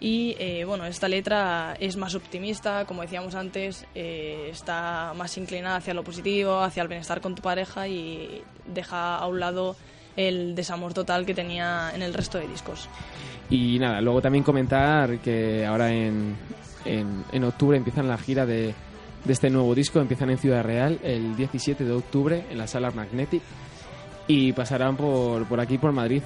Y 0.00 0.34
eh, 0.40 0.64
bueno, 0.64 0.86
esta 0.86 1.06
letra 1.06 1.76
es 1.78 1.96
más 1.96 2.16
optimista, 2.16 2.84
como 2.84 3.02
decíamos 3.02 3.36
antes, 3.36 3.86
eh, 3.94 4.48
está 4.50 5.12
más 5.14 5.38
inclinada 5.38 5.76
hacia 5.76 5.94
lo 5.94 6.02
positivo, 6.02 6.58
hacia 6.58 6.82
el 6.82 6.88
bienestar 6.88 7.20
con 7.20 7.36
tu 7.36 7.42
pareja 7.42 7.86
y 7.86 8.42
deja 8.66 9.18
a 9.18 9.26
un 9.28 9.38
lado 9.38 9.76
el 10.16 10.56
desamor 10.56 10.94
total 10.94 11.24
que 11.24 11.32
tenía 11.32 11.92
en 11.94 12.02
el 12.02 12.12
resto 12.12 12.38
de 12.38 12.48
discos. 12.48 12.88
Y 13.50 13.78
nada, 13.78 14.00
luego 14.00 14.20
también 14.20 14.42
comentar 14.42 15.18
que 15.20 15.64
ahora 15.64 15.92
en, 15.92 16.36
en, 16.88 17.44
octubre 17.44 17.76
empiezan 17.76 18.08
la 18.08 18.18
gira 18.18 18.46
de, 18.46 18.74
este 19.26 19.50
nuevo 19.50 19.74
disco, 19.74 20.00
empiezan 20.00 20.30
en 20.30 20.38
Ciudad 20.38 20.62
Real 20.62 20.98
el 21.02 21.36
17 21.36 21.84
de 21.84 21.92
octubre 21.92 22.46
en 22.50 22.58
la 22.58 22.66
sala 22.66 22.90
Magnetic 22.90 23.42
y 24.26 24.52
pasarán 24.52 24.96
por, 24.96 25.60
aquí, 25.60 25.78
por 25.78 25.92
Madrid, 25.92 26.22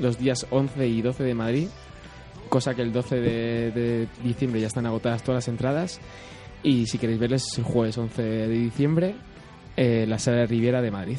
los 0.00 0.18
días 0.18 0.46
11 0.50 0.86
y 0.86 1.02
12 1.02 1.24
de 1.24 1.34
Madrid 1.34 1.68
cosa 2.48 2.74
que 2.74 2.82
el 2.82 2.92
12 2.92 3.16
de, 3.16 3.70
de, 3.72 4.08
diciembre 4.22 4.60
ya 4.60 4.68
están 4.68 4.86
agotadas 4.86 5.24
todas 5.24 5.38
las 5.38 5.48
entradas. 5.48 6.00
Y 6.62 6.86
si 6.86 6.98
queréis 6.98 7.18
verles, 7.18 7.46
el 7.58 7.64
jueves 7.64 7.98
11 7.98 8.22
de 8.22 8.48
diciembre, 8.48 9.14
eh, 9.76 10.06
la 10.06 10.18
sala 10.18 10.38
de 10.38 10.46
Riviera 10.46 10.80
de 10.80 10.90
Madrid. 10.90 11.18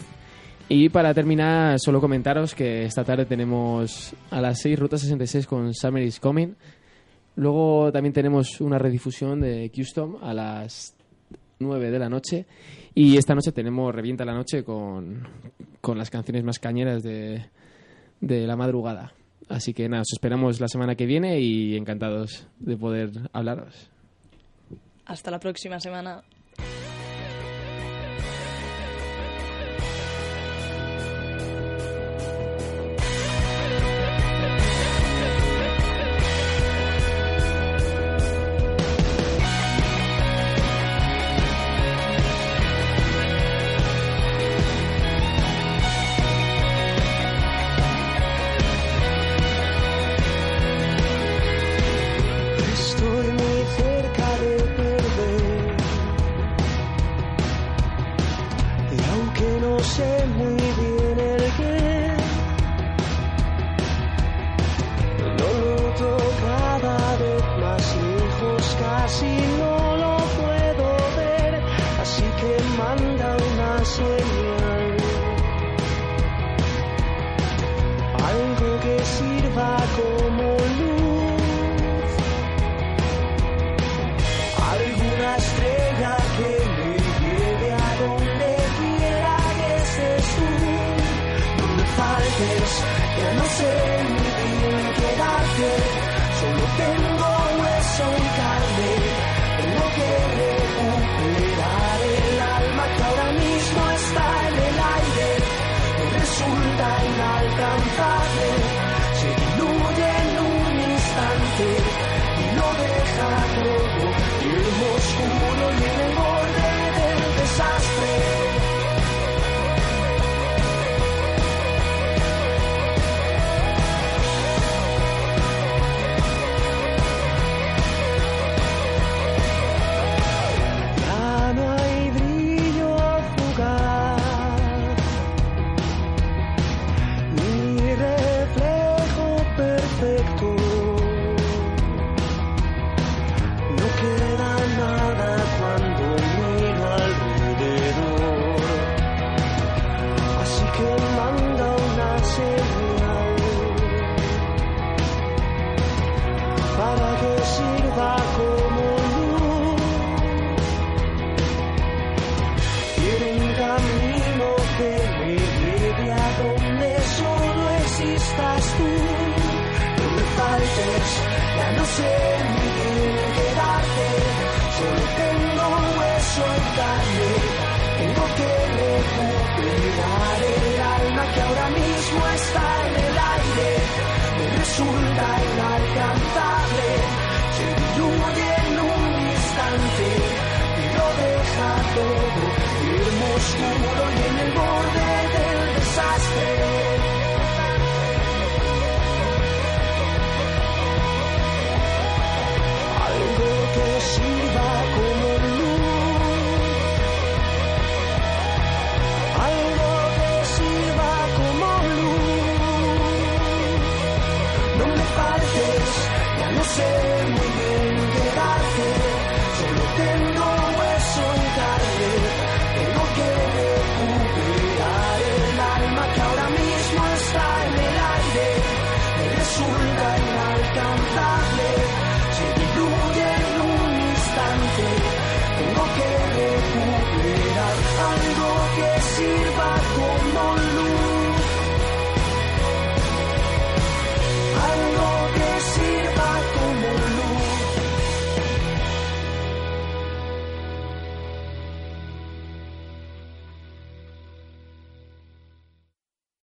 Y 0.68 0.90
para 0.90 1.14
terminar, 1.14 1.80
solo 1.80 2.02
comentaros 2.02 2.56
que 2.56 2.86
esta 2.86 3.04
tarde 3.04 3.26
tenemos 3.26 4.16
a 4.32 4.42
las 4.42 4.60
6 4.62 4.80
Ruta 4.80 4.98
66 4.98 5.46
con 5.46 5.74
Summer 5.74 6.02
is 6.02 6.20
Coming. 6.20 6.56
Luego 7.36 7.92
también 7.92 8.14
tenemos 8.14 8.62
una 8.62 8.78
redifusión 8.78 9.42
de 9.42 9.72
Custom 9.76 10.18
a 10.22 10.34
las 10.34 10.96
9 11.60 11.92
de 11.92 12.00
la 12.00 12.10
noche. 12.10 12.46
Y 12.94 13.18
esta 13.18 13.36
noche 13.36 13.52
tenemos 13.52 13.94
Revienta 13.94 14.24
la 14.26 14.34
Noche 14.34 14.64
con, 14.64 15.28
con 15.82 15.98
las 15.98 16.10
canciones 16.10 16.44
más 16.44 16.60
cañeras 16.60 17.04
de, 17.04 17.46
de 18.22 18.48
la 18.48 18.56
madrugada. 18.56 19.14
Así 19.50 19.74
que 19.74 19.88
nada, 19.90 20.02
os 20.02 20.14
esperamos 20.14 20.60
la 20.60 20.68
semana 20.68 20.96
que 20.96 21.06
viene 21.06 21.40
y 21.40 21.76
encantados 21.76 22.48
de 22.60 22.78
poder 22.78 23.12
hablaros. 23.34 23.90
Hasta 25.06 25.30
la 25.30 25.40
próxima 25.40 25.80
semana. 25.80 26.24